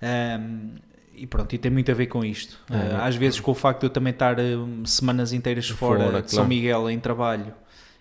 Um, 0.03 0.71
e 1.15 1.27
pronto, 1.27 1.53
e 1.55 1.59
tem 1.59 1.71
muito 1.71 1.91
a 1.91 1.95
ver 1.95 2.07
com 2.07 2.25
isto. 2.25 2.59
É, 2.71 2.75
Uh, 2.75 2.79
é. 2.79 2.97
às 3.09 3.17
vezes 3.17 3.41
com 3.41 3.51
o 3.51 3.55
facto 3.55 3.81
de 3.81 3.87
eu 3.87 3.91
também 3.91 4.13
estar 4.13 4.39
um, 4.41 4.85
semanas 4.87 5.33
inteiras 5.33 5.69
fora, 5.69 6.05
Fora, 6.05 6.23
de 6.23 6.31
São 6.31 6.39
claro. 6.45 6.49
Miguel 6.49 6.91
em 6.91 6.99
trabalho 6.99 7.53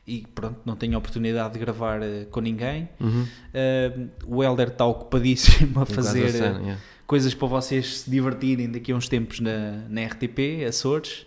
e 0.08 0.24
pronto, 0.34 0.58
não 0.66 0.76
tenho 0.76 0.98
oportunidade 0.98 1.54
de 1.54 1.60
gravar 1.60 2.00
uh, 2.02 2.26
com 2.32 2.40
ninguém. 2.42 2.88
Uhum. 3.00 3.26
Uh, 3.54 4.10
o 4.38 4.44
Helder 4.44 4.68
está 4.70 4.86
ocupadíssimo 4.86 5.80
a 5.82 5.86
fazer 5.86 6.30
cena, 6.30 6.60
uh, 6.60 6.62
yeah. 6.62 6.82
coisas 7.06 7.34
para 7.34 7.48
vocês 7.48 8.02
se 8.02 8.10
divertirem 8.10 8.72
daqui 8.72 8.92
a 8.92 8.96
uns 8.96 9.08
tempos 9.10 9.40
na, 9.40 9.84
na 9.90 10.06
RTP, 10.06 10.64
Açores. 10.68 11.26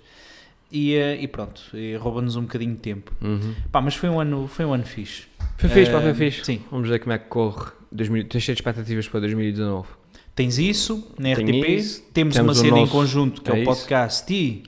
E, 0.73 0.97
uh, 0.97 1.21
e 1.23 1.29
pronto, 1.29 1.61
e 1.75 1.95
rouba-nos 1.97 2.35
um 2.37 2.43
bocadinho 2.43 2.73
de 2.75 2.81
tempo. 2.81 3.13
Uhum. 3.21 3.55
Pá, 3.71 3.81
mas 3.83 3.95
foi 3.95 4.09
um 4.09 4.19
ano, 4.19 4.49
foi 4.49 4.65
um 4.65 4.73
ano 4.73 4.85
fixe. 4.85 5.25
Foi 5.59 5.69
fixe, 5.69 5.91
pá, 5.93 6.01
foi 6.01 6.13
Uh, 6.13 6.15
fixe. 6.15 6.45
Sim, 6.45 6.63
Vamos 6.71 6.89
ver 6.89 6.99
como 6.99 7.13
é 7.13 7.19
que 7.19 7.27
corre. 7.27 7.71
2000, 7.93 8.25
tens 8.29 8.43
cheio 8.43 8.57
de 8.57 8.61
expectativas 8.63 9.07
para 9.09 9.21
2019. 9.21 9.87
Tens 10.35 10.59
isso 10.59 11.13
na 11.19 11.35
Tem 11.37 11.45
RTP, 11.45 11.69
isso, 11.69 12.03
temos, 12.15 12.35
temos 12.35 12.39
uma 12.39 12.55
cena 12.55 12.79
em 12.79 12.81
nosso- 12.81 12.93
conjunto 12.93 13.43
que 13.43 13.53
é, 13.53 13.59
é 13.59 13.63
o 13.63 13.65
podcast 13.67 14.33
e 14.33 14.63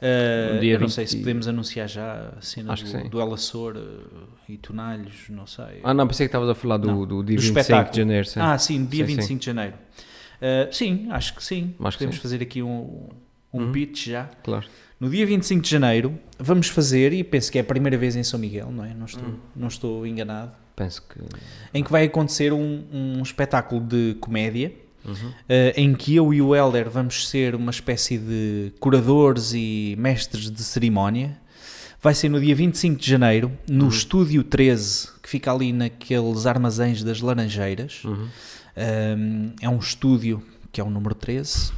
uh, 0.00 0.62
eu 0.64 0.78
não 0.78 0.88
sei 0.88 1.04
20. 1.04 1.10
se 1.10 1.16
podemos 1.18 1.48
anunciar 1.48 1.88
já 1.88 2.34
a 2.38 2.40
cena 2.40 2.72
Acho 2.72 2.84
que 2.84 2.92
do, 2.92 3.02
sim. 3.02 3.08
do 3.08 3.20
El 3.20 3.34
Açor 3.34 3.76
uh, 3.76 4.28
e 4.48 4.56
Tonalhos, 4.56 5.28
não 5.28 5.44
sei. 5.46 5.80
Ah, 5.82 5.92
não, 5.92 6.06
pensei 6.06 6.26
que 6.26 6.28
estavas 6.28 6.48
a 6.48 6.54
falar 6.54 6.76
do, 6.76 6.86
Não, 6.86 7.04
do 7.04 7.22
dia 7.24 7.36
do 7.36 7.42
25 7.42 7.58
espetáculo. 7.60 7.90
de 7.92 7.96
janeiro. 7.98 8.26
Sim. 8.28 8.40
Ah, 8.40 8.56
sim, 8.58 8.84
dia 8.84 9.04
Sim, 9.04 9.10
sim. 9.10 9.16
25 9.16 9.40
de 9.40 9.46
janeiro. 9.46 9.74
Uh, 10.36 10.72
sim, 10.74 11.08
acho 11.10 11.34
que 11.34 11.42
sim. 11.44 11.74
Acho 11.80 11.96
que 11.98 12.04
podemos 12.04 12.16
sim. 12.16 12.22
fazer 12.22 12.42
aqui 12.42 12.62
um, 12.62 13.08
um 13.52 13.60
Uhum. 13.64 13.72
pitch 13.72 14.06
já. 14.08 14.24
Claro. 14.44 14.66
No 14.98 15.10
dia 15.10 15.26
25 15.26 15.62
de 15.62 15.70
janeiro 15.70 16.18
vamos 16.38 16.68
fazer, 16.68 17.12
e 17.12 17.22
penso 17.22 17.52
que 17.52 17.58
é 17.58 17.60
a 17.60 17.64
primeira 17.64 17.98
vez 17.98 18.16
em 18.16 18.22
São 18.22 18.38
Miguel, 18.40 18.70
não 18.72 18.84
é? 18.84 18.94
Não 18.94 19.04
estou, 19.06 19.28
Hum. 19.28 19.36
não 19.54 19.68
estou 19.68 20.06
enganado. 20.06 20.52
Penso 20.74 21.02
que. 21.02 21.18
Em 21.72 21.82
que 21.82 21.90
vai 21.92 22.04
acontecer 22.04 22.52
um, 22.52 22.84
um 22.92 23.22
espetáculo 23.22 23.80
de 23.80 24.16
comédia 24.20 24.72
Uhum. 25.04 25.32
eh, 25.48 25.72
em 25.76 25.94
que 25.94 26.16
eu 26.16 26.34
e 26.34 26.42
o 26.42 26.54
Helder 26.54 26.90
vamos 26.90 27.28
ser 27.28 27.54
uma 27.54 27.70
espécie 27.70 28.18
de 28.18 28.72
curadores 28.80 29.52
e 29.54 29.94
mestres 29.98 30.50
de 30.50 30.62
cerimónia. 30.62 31.38
Vai 32.02 32.12
ser 32.14 32.28
no 32.28 32.40
dia 32.40 32.54
25 32.56 33.00
de 33.00 33.08
janeiro, 33.08 33.52
no 33.68 33.84
Uhum. 33.84 33.88
Estúdio 33.90 34.42
13, 34.42 35.08
que 35.22 35.28
fica 35.28 35.52
ali 35.52 35.72
naqueles 35.72 36.44
armazéns 36.46 37.02
das 37.04 37.20
Laranjeiras. 37.20 38.02
Uhum. 38.04 38.28
Um, 38.76 39.52
é 39.62 39.68
um 39.68 39.78
estúdio 39.78 40.42
que 40.72 40.80
é 40.80 40.84
o 40.84 40.90
número 40.90 41.14
13. 41.14 41.72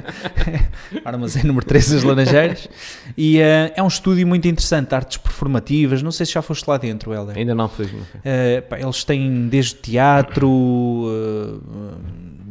Armazém 1.04 1.44
número 1.44 1.64
13 1.64 1.94
das 1.94 2.02
Laranjeiras. 2.02 2.68
E 3.16 3.38
eh, 3.40 3.72
é 3.76 3.82
um 3.82 3.88
estúdio 3.88 4.26
muito 4.26 4.48
interessante, 4.48 4.94
artes 4.94 5.16
performativas. 5.18 6.02
Não 6.02 6.10
sei 6.10 6.26
se 6.26 6.32
já 6.32 6.42
foste 6.42 6.66
lá 6.68 6.76
dentro, 6.76 7.12
Helder. 7.12 7.36
Ainda 7.36 7.54
não 7.54 7.68
foi. 7.68 7.86
Uh, 7.86 8.62
pá, 8.68 8.78
eles 8.78 9.04
têm 9.04 9.48
desde 9.48 9.74
teatro, 9.74 10.48
uh, 10.48 11.60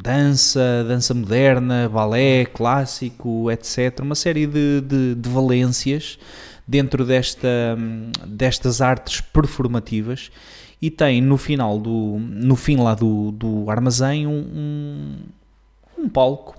dança, 0.01 0.85
dança 0.88 1.13
moderna, 1.13 1.89
balé, 1.89 2.45
clássico, 2.45 3.49
etc. 3.51 3.99
Uma 4.01 4.15
série 4.15 4.45
de, 4.45 4.81
de, 4.81 5.15
de 5.15 5.29
valências 5.29 6.17
dentro 6.67 7.03
desta, 7.03 7.77
destas 8.27 8.79
artes 8.81 9.21
performativas 9.21 10.31
e 10.81 10.89
tem 10.89 11.21
no 11.21 11.35
final 11.35 11.79
do 11.79 12.17
no 12.19 12.55
fim 12.55 12.77
lá 12.77 12.93
do, 12.93 13.31
do 13.31 13.69
armazém 13.69 14.25
um, 14.25 14.31
um, 14.31 15.15
um 15.99 16.09
palco 16.09 16.55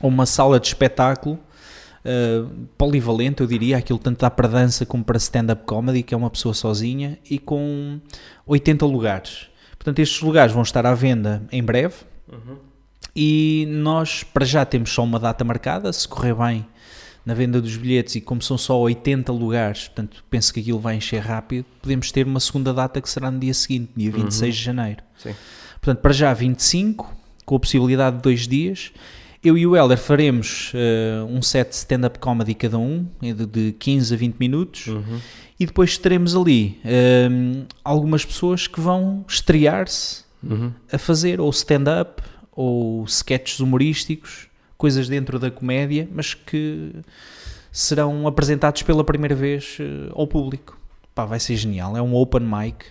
ou 0.00 0.08
uma 0.08 0.26
sala 0.26 0.58
de 0.58 0.68
espetáculo 0.68 1.38
uh, 2.04 2.50
polivalente, 2.76 3.42
eu 3.42 3.46
diria, 3.46 3.76
aquilo 3.76 3.98
tanto 3.98 4.20
dá 4.20 4.30
para 4.30 4.48
dança 4.48 4.86
como 4.86 5.04
para 5.04 5.16
stand-up 5.18 5.64
comedy, 5.64 6.02
que 6.02 6.14
é 6.14 6.16
uma 6.16 6.30
pessoa 6.30 6.54
sozinha, 6.54 7.18
e 7.28 7.38
com 7.38 8.00
80 8.46 8.86
lugares. 8.86 9.48
Portanto, 9.72 9.98
estes 9.98 10.20
lugares 10.20 10.52
vão 10.52 10.62
estar 10.62 10.84
à 10.84 10.94
venda 10.94 11.42
em 11.50 11.62
breve 11.62 11.94
e 13.14 13.66
nós, 13.68 14.22
para 14.22 14.44
já, 14.44 14.64
temos 14.64 14.90
só 14.90 15.02
uma 15.02 15.18
data 15.18 15.44
marcada, 15.44 15.92
se 15.92 16.06
correr 16.06 16.34
bem 16.34 16.66
na 17.24 17.34
venda 17.34 17.60
dos 17.60 17.76
bilhetes 17.76 18.14
e 18.14 18.20
como 18.20 18.40
são 18.40 18.56
só 18.56 18.78
80 18.78 19.30
lugares, 19.32 19.88
portanto, 19.88 20.24
penso 20.30 20.52
que 20.54 20.60
aquilo 20.60 20.78
vai 20.78 20.96
encher 20.96 21.20
rápido, 21.20 21.66
podemos 21.82 22.10
ter 22.10 22.26
uma 22.26 22.40
segunda 22.40 22.72
data 22.72 23.00
que 23.00 23.08
será 23.08 23.30
no 23.30 23.38
dia 23.38 23.52
seguinte, 23.52 23.92
dia 23.96 24.10
26 24.10 24.54
de 24.54 24.62
janeiro. 24.62 25.02
Sim. 25.16 25.34
Portanto, 25.80 26.00
para 26.00 26.12
já 26.12 26.32
25, 26.32 27.14
com 27.44 27.56
a 27.56 27.60
possibilidade 27.60 28.16
de 28.16 28.22
dois 28.22 28.46
dias. 28.46 28.92
Eu 29.42 29.56
e 29.56 29.66
o 29.66 29.74
Helder 29.74 29.96
faremos 29.98 30.70
eh, 30.74 31.22
um 31.28 31.40
set 31.40 31.70
de 31.70 31.74
stand-up 31.76 32.18
comedy 32.18 32.54
cada 32.54 32.78
um, 32.78 33.06
de, 33.20 33.46
de 33.46 33.72
15 33.78 34.12
a 34.12 34.16
20 34.16 34.36
minutos, 34.36 34.86
Uhum. 34.88 35.18
e 35.58 35.64
depois 35.64 35.96
teremos 35.96 36.36
ali 36.36 36.78
eh, 36.84 37.28
algumas 37.82 38.22
pessoas 38.24 38.66
que 38.66 38.80
vão 38.80 39.24
estrear-se 39.26 40.24
Uhum. 40.42 40.72
a 40.92 40.96
fazer 40.98 41.40
ou 41.40 41.48
stand-up 41.50 42.22
ou 42.52 43.04
sketches 43.04 43.60
humorísticos, 43.60 44.48
coisas 44.76 45.08
dentro 45.08 45.38
da 45.38 45.50
comédia, 45.50 46.08
mas 46.12 46.32
que 46.34 46.92
serão 47.72 48.26
apresentados 48.26 48.82
pela 48.82 49.04
primeira 49.04 49.34
vez 49.34 49.76
eh, 49.80 50.10
ao 50.14 50.26
público. 50.26 50.78
Pá, 51.14 51.24
vai 51.24 51.40
ser 51.40 51.56
genial. 51.56 51.96
É 51.96 52.02
um 52.02 52.14
open 52.14 52.40
mic. 52.40 52.84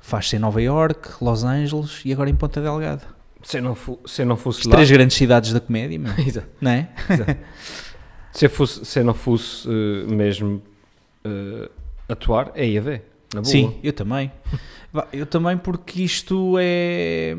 Faz-se 0.00 0.36
em 0.36 0.38
Nova 0.38 0.60
York, 0.62 1.08
Los 1.22 1.44
Angeles 1.44 2.00
e 2.04 2.12
agora 2.12 2.30
em 2.30 2.34
Ponta 2.34 2.60
Delgada. 2.60 3.02
Se 3.46 3.60
não, 3.60 3.76
se 4.04 4.24
não 4.24 4.36
fosse 4.36 4.62
As 4.62 4.66
lá. 4.66 4.72
três 4.72 4.90
grandes 4.90 5.16
cidades 5.16 5.52
da 5.52 5.60
comédia, 5.60 5.96
meu. 5.96 6.12
Exato. 6.18 6.48
não 6.60 6.70
é? 6.72 6.88
Se 8.32 8.44
eu, 8.44 8.50
fosse, 8.50 8.84
se 8.84 8.98
eu 8.98 9.04
não 9.04 9.14
fosse 9.14 9.66
eh, 9.66 10.12
mesmo 10.12 10.62
eh, 11.24 11.70
atuar, 12.06 12.52
é 12.54 12.66
ia 12.66 12.82
ver. 12.82 13.04
Na 13.32 13.40
boa. 13.40 13.50
Sim, 13.50 13.78
eu 13.82 13.94
também. 13.94 14.30
Eu 15.10 15.24
também 15.24 15.56
porque 15.56 16.02
isto 16.02 16.56
é... 16.60 17.34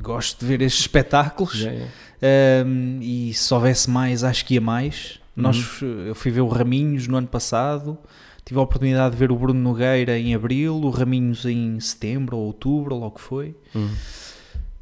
Gosto 0.00 0.40
de 0.40 0.46
ver 0.46 0.60
estes 0.62 0.80
espetáculos. 0.80 1.56
Já, 1.56 1.72
já. 1.72 1.86
Um, 2.66 2.98
e 3.00 3.32
se 3.32 3.54
houvesse 3.54 3.88
mais, 3.88 4.24
acho 4.24 4.44
que 4.44 4.54
ia 4.54 4.60
mais. 4.60 5.20
Nós, 5.36 5.80
eu 6.06 6.16
fui 6.16 6.32
ver 6.32 6.40
o 6.40 6.48
Raminhos 6.48 7.06
no 7.06 7.16
ano 7.16 7.28
passado, 7.28 7.96
tive 8.44 8.58
a 8.58 8.62
oportunidade 8.64 9.12
de 9.12 9.18
ver 9.18 9.30
o 9.30 9.36
Bruno 9.36 9.60
Nogueira 9.60 10.18
em 10.18 10.34
abril, 10.34 10.74
o 10.74 10.90
Raminhos 10.90 11.44
em 11.44 11.78
setembro 11.78 12.36
ou 12.36 12.46
outubro, 12.46 12.94
ou 12.96 13.00
logo 13.02 13.14
que 13.14 13.20
foi. 13.20 13.54
Uhum. 13.72 13.90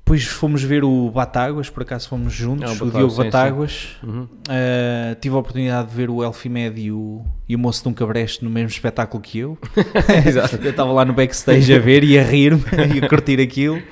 Depois 0.09 0.25
fomos 0.25 0.63
ver 0.63 0.85
o 0.85 1.11
Batáguas, 1.11 1.69
por 1.69 1.83
acaso 1.83 2.09
fomos 2.09 2.33
juntos, 2.33 2.65
Ah, 2.65 2.73
o 2.73 2.77
o, 2.77 2.79
Batáguas, 2.87 2.93
Diogo 2.95 3.11
sim, 3.11 3.17
sim. 3.17 3.25
Batáguas. 3.25 3.89
Uhum. 4.03 4.23
Uh, 4.23 5.15
tive 5.21 5.35
a 5.35 5.39
oportunidade 5.39 5.91
de 5.91 5.95
ver 5.95 6.09
o 6.09 6.25
Elfimed 6.25 6.81
e 6.81 6.91
o, 6.91 7.23
e 7.47 7.55
o 7.55 7.59
Moço 7.59 7.83
de 7.83 7.91
um 7.91 7.93
Cabreste 7.93 8.43
no 8.43 8.49
mesmo 8.49 8.71
espetáculo 8.71 9.23
que 9.23 9.39
eu. 9.41 9.59
Eu 10.65 10.71
estava 10.71 10.91
lá 10.93 11.05
no 11.05 11.13
backstage 11.13 11.75
a 11.75 11.79
ver 11.79 12.05
e 12.05 12.19
a 12.19 12.23
rir-me 12.23 12.63
e 12.97 13.05
a 13.05 13.07
curtir 13.07 13.39
aquilo. 13.39 13.83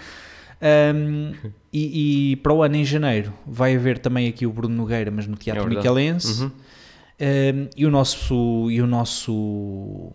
Um, 0.94 1.34
e, 1.70 2.32
e 2.32 2.36
para 2.36 2.54
o 2.54 2.62
ano, 2.62 2.76
em 2.76 2.84
janeiro, 2.84 3.30
vai 3.46 3.76
haver 3.76 3.98
também 3.98 4.26
aqui 4.26 4.46
o 4.46 4.50
Bruno 4.50 4.74
Nogueira, 4.74 5.10
mas 5.10 5.26
no 5.26 5.36
Teatro 5.36 5.64
É. 5.64 5.68
Micalense. 5.68 6.44
Uhum. 6.44 6.50
Um, 7.20 7.68
e, 7.76 7.84
o 7.84 7.90
nosso, 7.90 8.70
e 8.70 8.80
o 8.80 8.86
nosso 8.86 10.10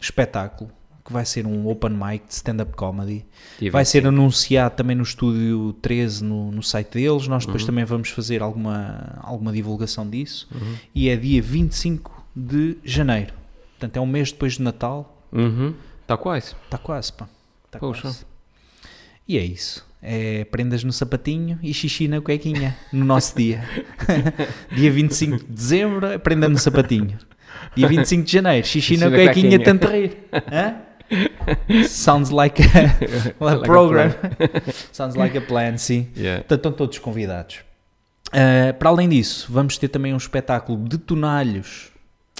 espetáculo, 0.00 0.68
que 1.04 1.12
vai 1.12 1.24
ser 1.26 1.46
um 1.46 1.66
open 1.68 1.90
mic 1.90 2.26
de 2.26 2.32
stand-up 2.32 2.72
comedy, 2.74 3.26
vai 3.70 3.84
25. 3.84 3.84
ser 3.84 4.06
anunciado 4.06 4.74
também 4.74 4.96
no 4.96 5.02
estúdio 5.02 5.74
13 5.82 6.24
no, 6.24 6.50
no 6.50 6.62
site 6.62 6.92
deles. 6.94 7.28
Nós 7.28 7.44
depois 7.44 7.62
Uhum. 7.62 7.66
também 7.66 7.84
vamos 7.84 8.08
fazer 8.08 8.40
alguma, 8.42 9.18
alguma 9.22 9.52
divulgação 9.52 10.08
disso. 10.08 10.48
Uhum. 10.54 10.74
E 10.94 11.08
é 11.10 11.16
dia 11.16 11.42
25 11.42 12.24
de 12.34 12.78
janeiro. 12.82 13.34
Portanto, 13.72 13.96
é 13.96 14.00
um 14.00 14.06
mês 14.06 14.32
depois 14.32 14.54
de 14.54 14.62
Natal. 14.62 15.22
Uhum. 15.30 15.74
Está 16.02 16.16
quase. 16.16 16.54
Está 16.64 16.78
quase, 16.78 17.12
pá. 17.12 17.28
Tá 17.70 17.78
Poxa. 17.78 18.02
quase. 18.02 18.24
E 19.28 19.36
é 19.36 19.44
isso. 19.44 19.84
É 20.02 20.44
prendas 20.44 20.84
no 20.84 20.92
sapatinho 20.92 21.58
e 21.62 21.72
xixi 21.74 22.08
na 22.08 22.20
cuequinha 22.20 22.76
no 22.92 23.04
nosso 23.04 23.36
dia. 23.36 23.62
dia 24.74 24.90
25 24.90 25.38
de 25.38 25.44
dezembro, 25.44 26.06
é 26.06 26.18
prenda 26.18 26.48
no 26.48 26.58
sapatinho. 26.58 27.18
Dia 27.76 27.88
25 27.88 28.24
de 28.24 28.32
janeiro, 28.32 28.66
xixi 28.66 28.96
na 28.96 29.10
cuequinha, 29.10 29.58
tanto 29.62 29.86
rir. 29.86 30.16
Hã? 30.52 30.76
Sounds 31.88 32.30
like 32.30 32.62
a, 32.62 32.66
a 33.40 33.44
Like 33.44 33.62
a 33.62 33.64
program. 33.64 34.10
Sounds 34.92 35.14
like 35.16 35.36
a 35.36 35.40
plan, 35.40 35.76
sim. 35.78 36.08
Yeah. 36.16 36.40
Portanto, 36.42 36.58
estão 36.58 36.72
todos 36.72 36.98
convidados. 36.98 37.58
Uh, 38.28 38.74
para 38.78 38.88
além 38.88 39.08
disso, 39.08 39.46
vamos 39.50 39.78
ter 39.78 39.88
também 39.88 40.12
um 40.12 40.16
espetáculo 40.16 40.88
de 40.88 40.98
tonalhos 40.98 41.90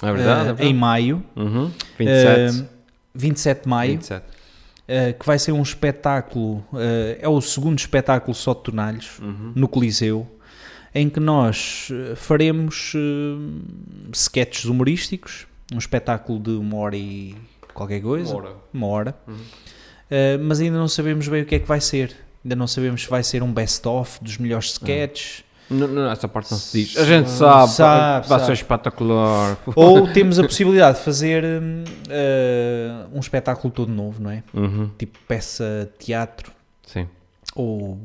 É 0.01 0.11
verdade. 0.11 0.27
uh, 0.27 0.31
é 0.41 0.43
verdade. 0.45 0.63
em 0.69 0.73
maio, 0.73 1.23
Uhum. 1.35 1.71
27. 1.97 2.59
uh, 2.61 2.67
27 3.13 3.63
de 3.63 3.69
maio, 3.69 3.91
27. 3.93 4.25
uh, 4.25 5.19
que 5.19 5.25
vai 5.25 5.39
ser 5.39 5.51
um 5.53 5.61
espetáculo, 5.61 6.65
é 7.21 7.29
o 7.29 7.39
segundo 7.39 7.79
espetáculo 7.79 8.33
só 8.35 8.53
de 8.53 8.63
tonalhos, 8.63 9.19
Uhum. 9.19 9.53
no 9.55 9.67
Coliseu, 9.69 10.27
em 10.93 11.07
que 11.09 11.19
nós 11.19 11.89
faremos 12.17 12.93
sketches 14.13 14.65
humorísticos, 14.65 15.45
um 15.73 15.77
espetáculo 15.77 16.39
de 16.39 16.51
uma 16.51 16.75
hora 16.77 16.95
e 16.97 17.35
qualquer 17.75 18.01
coisa, 18.01 18.35
Ora. 18.35 18.55
uma 18.73 18.87
hora, 18.87 19.15
Uhum. 19.27 19.35
Uh, 20.05 20.37
mas 20.43 20.61
ainda 20.61 20.77
não 20.77 20.87
sabemos 20.87 21.27
bem 21.27 21.41
o 21.41 21.45
que 21.47 21.55
é 21.55 21.59
que 21.59 21.67
vai 21.67 21.81
ser. 21.81 22.15
Ainda 22.43 22.55
não 22.55 22.67
sabemos 22.67 23.01
se 23.01 23.09
vai 23.09 23.23
ser 23.23 23.41
um 23.41 23.51
best-of 23.51 24.23
dos 24.23 24.37
melhores 24.37 24.73
sketches. 24.73 25.43
Não, 25.67 25.87
não, 25.87 26.11
essa 26.11 26.27
parte 26.27 26.51
não 26.51 26.59
se 26.59 26.77
diz. 26.79 26.95
A 26.95 27.05
gente 27.05 27.27
sabe. 27.27 27.71
Sabe, 27.71 28.27
vai 28.27 28.39
sabe. 28.39 28.45
ser 28.45 28.53
espetacular. 28.53 29.57
Ou 29.75 30.07
temos 30.13 30.37
a 30.37 30.43
possibilidade 30.43 30.99
de 30.99 31.03
fazer 31.03 31.43
uh, 31.43 33.09
um 33.11 33.19
espetáculo 33.19 33.73
todo 33.73 33.91
novo, 33.91 34.21
não 34.21 34.29
é? 34.29 34.43
Uhum. 34.53 34.91
Tipo 34.95 35.17
peça 35.27 35.89
teatro 35.97 36.51
Sim. 36.85 37.07
ou, 37.55 37.99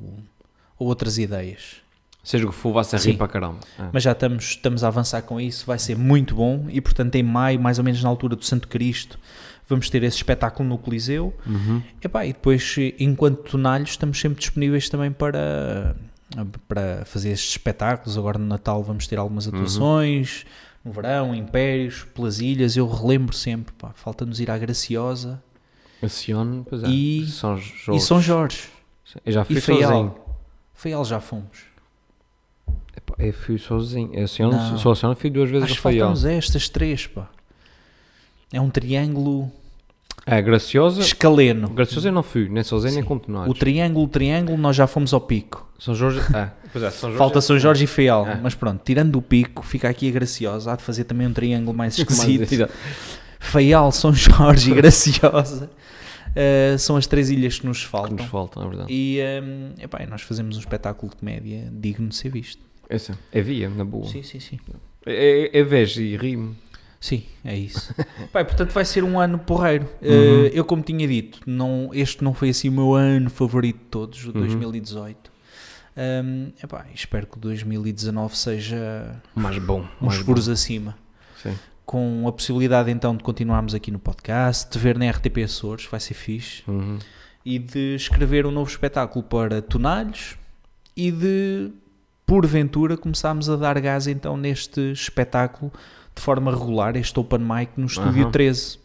ou 0.79 0.89
outras 0.89 1.19
ideias. 1.19 1.83
Seja 2.23 2.47
o 2.47 2.51
que 2.51 2.55
for, 2.55 2.73
vai-se 2.73 2.97
a 2.97 2.99
Sim. 2.99 3.11
rir 3.13 3.17
para 3.19 3.29
caramba. 3.29 3.59
É. 3.79 3.85
Mas 3.93 4.03
já 4.03 4.13
estamos, 4.13 4.45
estamos 4.45 4.85
a 4.85 4.89
avançar 4.89 5.23
com 5.23 5.39
isso, 5.39 5.67
vai 5.67 5.79
ser 5.79 5.97
muito 5.99 6.35
bom. 6.35 6.67
E 6.71 6.81
portanto, 6.81 7.15
em 7.15 7.23
maio, 7.23 7.61
mais 7.61 7.79
ou 7.79 7.85
menos 7.85 8.03
na 8.03 8.09
altura 8.09 8.37
do 8.37 8.45
Santo 8.45 8.69
Cristo, 8.69 9.19
vamos 9.71 9.89
ter 9.89 10.03
esse 10.03 10.19
espetáculo 10.19 10.69
no 10.69 10.77
Coliseu. 10.77 11.33
Uhum. 11.47 11.83
Epá, 12.03 12.27
e 12.27 12.33
depois, 12.35 12.77
enquanto 12.99 13.43
tonalhos, 13.53 13.91
estamos 13.91 14.21
sempre 14.21 14.39
disponíveis 14.41 14.89
também 14.91 15.11
para, 15.11 15.97
para 16.69 17.05
fazer 17.07 17.31
estes 17.31 17.51
espetáculos. 17.53 18.19
Agora 18.19 18.39
no 18.39 18.45
Natal 18.47 18.83
vamos 18.83 19.07
ter 19.07 19.19
algumas 19.19 19.47
Uhum. 19.47 19.55
atuações, 19.55 20.45
no 20.85 20.93
verão, 20.93 21.35
impérios, 21.35 22.05
pelas 22.15 22.41
ilhas. 22.41 22.77
Eu 22.77 22.87
relembro 22.89 23.35
sempre, 23.35 23.73
falta-nos 23.95 24.41
ir 24.41 24.51
à 24.51 24.59
Graciosa 24.59 25.43
A 26.03 26.09
Sion, 26.09 26.63
pois 26.69 26.83
é. 26.83 26.89
E- 26.89 27.27
São 27.27 27.57
Jorge. 27.57 27.93
e 27.97 28.01
São 28.01 28.21
Jorge. 28.21 28.69
Eu 29.25 29.33
já 29.33 29.45
fui 29.45 29.57
e 29.57 29.61
sozinho. 29.61 30.15
Feial 30.75 31.05
já 31.05 31.21
fomos. 31.21 31.71
Epá, 32.97 33.15
Eu 33.19 33.33
fui 33.33 33.59
sozinho. 33.59 34.11
Só 34.79 34.93
a 34.93 34.95
Sion 34.97 35.15
fui 35.15 35.31
duas 35.31 35.51
vezes 35.51 35.71
Acho 35.71 35.79
a 35.79 35.83
Feial. 35.91 36.09
faltam-nos 36.09 36.25
estas 36.25 36.69
três, 36.69 37.07
pá. 37.07 37.29
É 38.53 38.61
um 38.61 38.71
triângulo 38.71 39.51
É, 40.27 40.41
Graciosa. 40.43 41.01
escaleno. 41.01 41.69
Graciosa 41.71 42.09
eu 42.09 42.13
não 42.13 42.23
fui, 42.23 42.49
nem 42.49 42.63
sozinho 42.63 42.95
nem 42.95 43.05
com 43.05 43.21
O 43.49 43.55
triângulo, 43.55 44.05
o 44.05 44.09
triângulo, 44.09 44.59
nós 44.59 44.77
já 44.77 44.87
fomos 44.87 45.13
ao 45.13 45.21
pico. 45.21 45.69
São 45.79 45.95
Jorge. 45.95 46.21
É, 46.35 46.51
pois 46.73 46.85
é, 46.85 46.91
São 46.91 47.09
Jorge. 47.11 47.19
Falta 47.19 47.41
São 47.41 47.59
Jorge 47.59 47.85
e 47.85 47.87
Feial. 47.87 48.27
É. 48.27 48.39
Mas 48.41 48.55
pronto, 48.55 48.81
tirando 48.85 49.17
o 49.17 49.23
pico, 49.23 49.65
fica 49.65 49.89
aqui 49.89 50.09
a 50.09 50.13
Graciosa. 50.13 50.73
Há 50.73 50.77
de 50.77 50.83
fazer 50.83 51.05
também 51.05 51.27
um 51.27 51.33
triângulo 51.33 51.77
mais 51.77 51.97
esquisito. 51.99 52.69
Feial, 53.39 53.91
São 53.91 54.13
Jorge 54.13 54.71
e 54.71 54.75
Graciosa 54.75 55.71
uh, 56.31 56.79
são 56.79 56.97
as 56.97 57.07
três 57.07 57.31
ilhas 57.31 57.59
que 57.59 57.67
nos 57.67 57.83
Que 57.83 57.89
faltam. 57.89 58.17
nos 58.17 58.27
falta, 58.27 58.61
é 58.61 58.69
verdade. 58.69 58.93
E 58.93 59.21
um, 59.43 59.83
epá, 59.83 60.05
nós 60.07 60.23
fazemos 60.23 60.57
um 60.57 60.61
espetáculo 60.61 61.11
de 61.11 61.17
comédia 61.17 61.69
digno 61.73 62.09
de 62.09 62.17
ser 62.17 62.31
visto. 62.31 62.63
Esse, 62.89 63.13
é 63.33 63.41
via, 63.41 63.69
na 63.69 63.85
boa. 63.85 64.07
Sim, 64.07 64.23
sim, 64.23 64.41
sim. 64.41 64.59
É, 65.07 65.51
é, 65.53 65.61
é 65.61 65.63
vejo 65.63 66.01
e 66.03 66.17
rimo. 66.17 66.57
Sim, 67.01 67.23
é 67.45 67.57
isso. 67.57 67.95
Pai, 68.31 68.45
portanto, 68.45 68.73
vai 68.73 68.85
ser 68.85 69.03
um 69.03 69.19
ano 69.19 69.39
porreiro. 69.39 69.89
Uhum. 70.03 70.09
Uh, 70.11 70.47
eu, 70.53 70.65
como 70.65 70.83
tinha 70.83 71.09
dito, 71.09 71.41
não, 71.47 71.91
este 71.95 72.23
não 72.23 72.35
foi 72.35 72.51
assim 72.51 72.69
o 72.69 72.73
meu 72.73 72.95
ano 72.95 73.31
favorito 73.31 73.79
de 73.79 73.85
todos, 73.87 74.25
o 74.27 74.29
Uhum. 74.29 74.41
2018. 74.41 75.31
Um, 75.97 76.53
epá, 76.63 76.85
espero 76.95 77.27
que 77.27 77.37
o 77.37 77.41
2019 77.41 78.37
seja 78.37 79.21
Mais 79.35 79.59
bom. 79.59 79.81
uns 80.01 80.09
Mais 80.15 80.17
furos 80.19 80.47
bom. 80.47 80.53
acima. 80.53 80.97
Sim. 81.43 81.59
Com 81.87 82.29
a 82.29 82.33
possibilidade 82.33 82.91
então 82.91 83.17
de 83.17 83.23
continuarmos 83.25 83.75
aqui 83.75 83.91
no 83.91 83.99
podcast, 83.99 84.71
de 84.71 84.79
ver 84.79 84.97
na 84.99 85.11
RTP 85.11 85.39
Açores, 85.45 85.87
vai 85.91 85.99
ser 86.01 86.15
fixe, 86.15 86.63
Uhum. 86.69 86.99
e 87.45 87.59
de 87.59 87.95
escrever 87.97 88.45
um 88.47 88.51
novo 88.51 88.71
espetáculo 88.71 89.25
para 89.25 89.61
Tonalhos 89.63 90.37
e 90.97 91.11
de, 91.11 91.73
porventura, 92.27 92.97
começarmos 92.97 93.49
a 93.51 93.57
dar 93.57 93.81
gás 93.81 94.07
então 94.07 94.37
neste 94.37 94.93
espetáculo 94.93 95.73
de 96.15 96.23
forma 96.23 96.51
regular, 96.51 96.97
este 96.97 97.19
Open 97.19 97.41
Mic 97.41 97.73
no 97.77 97.87
Estúdio 97.87 98.23
Aham. 98.25 98.31
13. 98.31 98.79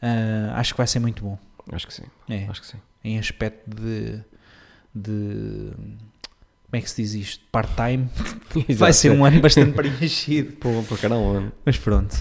Ah, 0.00 0.52
acho 0.58 0.74
que 0.74 0.78
vai 0.78 0.86
ser 0.86 0.98
muito 0.98 1.22
bom. 1.22 1.38
Acho 1.70 1.86
que 1.86 1.94
sim. 1.94 2.02
É, 2.28 2.46
Acho 2.48 2.60
que 2.60 2.66
sim. 2.66 2.78
em 3.04 3.18
aspecto 3.18 3.70
de, 3.70 4.20
de. 4.94 5.70
Como 6.64 6.78
é 6.78 6.80
que 6.80 6.90
se 6.90 7.02
diz 7.02 7.14
isto? 7.14 7.44
Part-time. 7.52 8.08
Vai 8.76 8.92
ser 8.94 9.10
um 9.12 9.24
ano 9.26 9.40
bastante 9.42 9.72
preenchido. 9.72 10.52
Pô, 10.58 10.82
para 10.88 10.96
caramba, 10.96 11.34
mano. 11.34 11.52
Mas 11.66 11.76
pronto. 11.76 12.16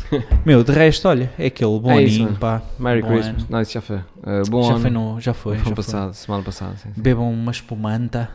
Meu, 0.45 0.62
de 0.63 0.71
resto, 0.73 1.07
olha, 1.07 1.31
é 1.39 1.45
aquele 1.45 1.79
bom 1.79 1.89
É 1.91 2.03
isso, 2.03 2.21
aninho, 2.21 2.38
pá. 2.38 2.62
Merry 2.77 3.01
Christmas. 3.01 3.43
ano. 3.43 3.47
Não, 3.49 3.62
isso 3.62 3.71
já 3.71 3.81
foi. 3.81 3.95
Uh, 3.97 4.49
bom 4.49 4.63
já 4.63 4.71
ano. 4.73 4.79
foi 4.81 4.89
no, 4.89 5.21
já 5.21 5.34
foi, 5.34 5.53
ano 5.55 5.60
já 5.60 5.65
foi. 5.67 5.75
passado, 5.75 6.13
semana 6.13 6.43
passada. 6.43 6.75
Sim, 6.77 6.89
sim. 6.93 7.01
Bebam 7.01 7.31
uma 7.31 7.51
espumanta. 7.51 8.29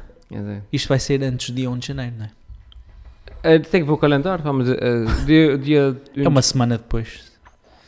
Isto 0.72 0.88
vai 0.88 0.98
ser 0.98 1.22
antes 1.22 1.50
do 1.50 1.56
dia 1.56 1.70
1 1.70 1.78
de 1.78 1.86
janeiro, 1.88 2.16
não 2.18 2.24
é? 2.26 2.30
Eh, 3.42 3.58
tem 3.58 3.80
que 3.82 3.86
ver 3.86 3.92
o 3.92 3.98
calendário. 3.98 4.42
Vamos, 4.42 4.68
eh, 4.68 4.76
dia, 5.24 5.56
dia, 5.58 5.96
É 6.16 6.28
uma 6.28 6.42
semana 6.42 6.76
depois. 6.78 7.32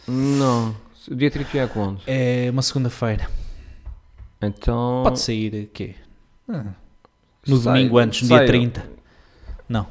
Não. 0.07 0.75
O 1.11 1.15
dia 1.15 1.31
31 1.31 1.61
é 1.63 1.67
quando? 1.67 2.01
É 2.07 2.49
uma 2.51 2.63
segunda-feira. 2.63 3.29
Então. 4.41 5.01
Pode 5.05 5.21
sair 5.21 5.65
o 5.65 5.67
quê? 5.73 5.95
Ah, 6.49 6.65
no 7.47 7.57
sai- 7.57 7.75
domingo 7.75 7.99
antes, 7.99 8.23
no 8.29 8.37
dia 8.37 8.47
30. 8.47 8.85
Não. 9.69 9.87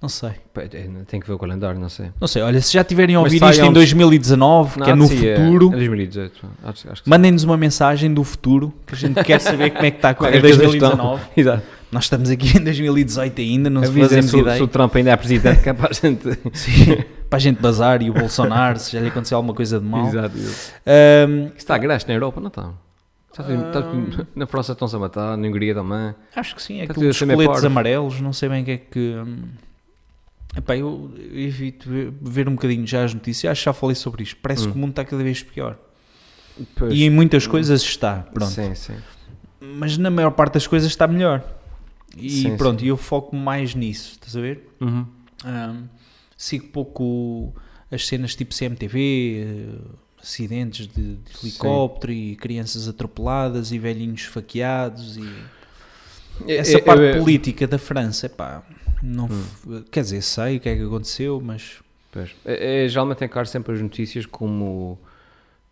Não 0.00 0.08
sei. 0.10 0.30
Eh, 0.56 0.88
Tem 1.06 1.18
que 1.20 1.26
ver 1.26 1.32
o 1.32 1.38
calendário, 1.38 1.80
não 1.80 1.88
sei. 1.88 2.10
Não 2.20 2.28
sei. 2.28 2.42
Olha, 2.42 2.60
se 2.60 2.72
já 2.72 2.84
tiverem 2.84 3.16
a 3.16 3.20
ouvir 3.20 3.36
isto 3.36 3.44
em 3.46 3.48
antes- 3.48 3.72
2019, 3.72 4.82
que 4.82 4.90
é 4.90 4.94
no 4.94 5.06
sim, 5.06 5.16
futuro, 5.16 5.68
É 5.72 5.76
2018. 5.76 6.46
Acho, 6.64 6.90
acho 6.92 7.02
que 7.02 7.08
mandem-nos 7.10 7.44
uma 7.44 7.56
mensagem 7.56 8.12
do 8.12 8.22
futuro, 8.22 8.72
que 8.86 8.94
a 8.94 8.96
gente 8.98 9.24
quer 9.24 9.40
saber 9.40 9.70
como 9.70 9.86
é 9.86 9.90
que 9.90 9.96
está 9.98 10.08
a 10.08 10.10
é 10.10 10.14
correr 10.14 10.30
que 10.32 10.36
as 10.38 10.42
coisas 10.56 10.58
2019. 10.80 11.22
sim. 11.22 11.30
Exato. 11.40 11.62
Nós 11.90 12.04
estamos 12.04 12.30
aqui 12.30 12.56
em 12.58 12.64
2018 12.64 13.40
ainda, 13.40 13.70
não 13.70 13.80
Avisem 13.82 14.02
fazemos 14.02 14.30
se, 14.30 14.38
ideia. 14.38 14.56
se 14.56 14.62
o 14.62 14.68
Trump 14.68 14.94
ainda 14.96 15.10
é 15.10 15.16
presidente, 15.16 15.62
que 15.62 15.68
é 15.68 15.72
para 15.72 15.90
a 15.90 15.92
gente. 15.92 16.28
Sim, 16.52 16.96
para 17.30 17.36
a 17.36 17.38
gente 17.38 17.60
bazar 17.60 18.02
e 18.02 18.10
o 18.10 18.12
Bolsonaro, 18.12 18.78
se 18.78 18.92
já 18.92 19.00
lhe 19.00 19.08
aconteceu 19.08 19.36
alguma 19.36 19.54
coisa 19.54 19.78
de 19.78 19.86
mal. 19.86 20.06
Exato. 20.08 20.34
Ahm, 20.86 21.52
Está 21.56 21.78
graxa 21.78 22.06
na 22.08 22.14
Europa, 22.14 22.40
não 22.40 22.48
está? 22.48 22.70
Tudo- 23.34 24.26
na 24.34 24.46
França 24.46 24.72
estão-se 24.72 24.96
a 24.96 24.98
matar, 24.98 25.36
na 25.36 25.46
Hungria 25.46 25.74
também. 25.74 26.14
acho 26.34 26.54
que 26.56 26.62
sim, 26.62 26.80
é 26.80 26.84
aquilo 26.84 27.06
dos 27.06 27.16
ser 27.18 27.26
meio 27.26 27.38
coletes 27.44 27.64
amarelos, 27.64 28.20
não 28.20 28.32
sei 28.32 28.48
bem 28.48 28.62
o 28.62 28.64
que 28.64 28.70
é 28.70 28.76
que. 28.78 29.14
hum, 29.16 29.36
Epá, 30.56 30.74
eu 30.74 31.10
evito 31.34 31.88
ver, 31.90 32.12
ver 32.22 32.48
um 32.48 32.52
bocadinho 32.52 32.86
já 32.86 33.04
as 33.04 33.12
notícias, 33.12 33.50
acho 33.52 33.60
que 33.60 33.64
já 33.66 33.72
falei 33.74 33.94
sobre 33.94 34.22
isto. 34.22 34.36
Parece 34.42 34.66
Hum. 34.66 34.70
que 34.72 34.76
o 34.76 34.80
mundo 34.80 34.90
está 34.90 35.04
cada 35.04 35.22
vez 35.22 35.42
pior. 35.42 35.76
Pois, 36.74 36.94
E 36.94 37.04
em 37.04 37.10
muitas 37.10 37.46
coisas 37.46 37.82
está, 37.82 38.26
pronto. 38.32 38.50
Sim, 38.50 38.74
sim. 38.74 38.94
Mas 39.60 39.98
na 39.98 40.10
maior 40.10 40.30
parte 40.30 40.54
das 40.54 40.66
coisas 40.66 40.88
está 40.90 41.06
melhor. 41.06 41.44
E 42.16 42.30
Sim, 42.42 42.56
pronto, 42.56 42.84
e 42.84 42.88
eu 42.88 42.96
foco 42.96 43.34
mais 43.36 43.74
nisso, 43.74 44.12
estás 44.12 44.36
a 44.36 44.40
ver? 44.40 44.68
Uhum. 44.80 45.06
Hum, 45.44 45.84
sigo 46.36 46.68
pouco 46.68 47.54
as 47.90 48.06
cenas 48.06 48.34
tipo 48.34 48.54
CMTV, 48.54 48.98
eh, 48.98 49.78
acidentes 50.20 50.86
de, 50.88 51.16
de 51.16 51.32
helicóptero 51.42 52.12
e 52.12 52.34
crianças 52.36 52.88
atropeladas 52.88 53.70
e 53.70 53.78
velhinhos 53.78 54.22
esfaqueados 54.22 55.16
e 55.16 55.32
essa 56.48 56.78
É- 56.78 56.80
é- 56.80 56.84
parte 56.84 57.02
é- 57.04 57.18
política 57.18 57.66
da 57.66 57.78
França, 57.78 58.28
pá, 58.28 58.62
não, 59.02 59.26
Hum. 59.26 59.42
f- 59.42 59.84
quer 59.90 60.00
dizer, 60.02 60.22
sei 60.22 60.56
o 60.56 60.60
que 60.60 60.68
é 60.68 60.76
que 60.76 60.82
aconteceu, 60.82 61.40
mas 61.40 61.80
Pois. 62.10 62.34
É, 62.46 62.84
é, 62.84 62.88
geralmente 62.88 63.22
encaro 63.24 63.46
sempre 63.46 63.74
as 63.74 63.80
notícias 63.82 64.24
como, 64.24 64.98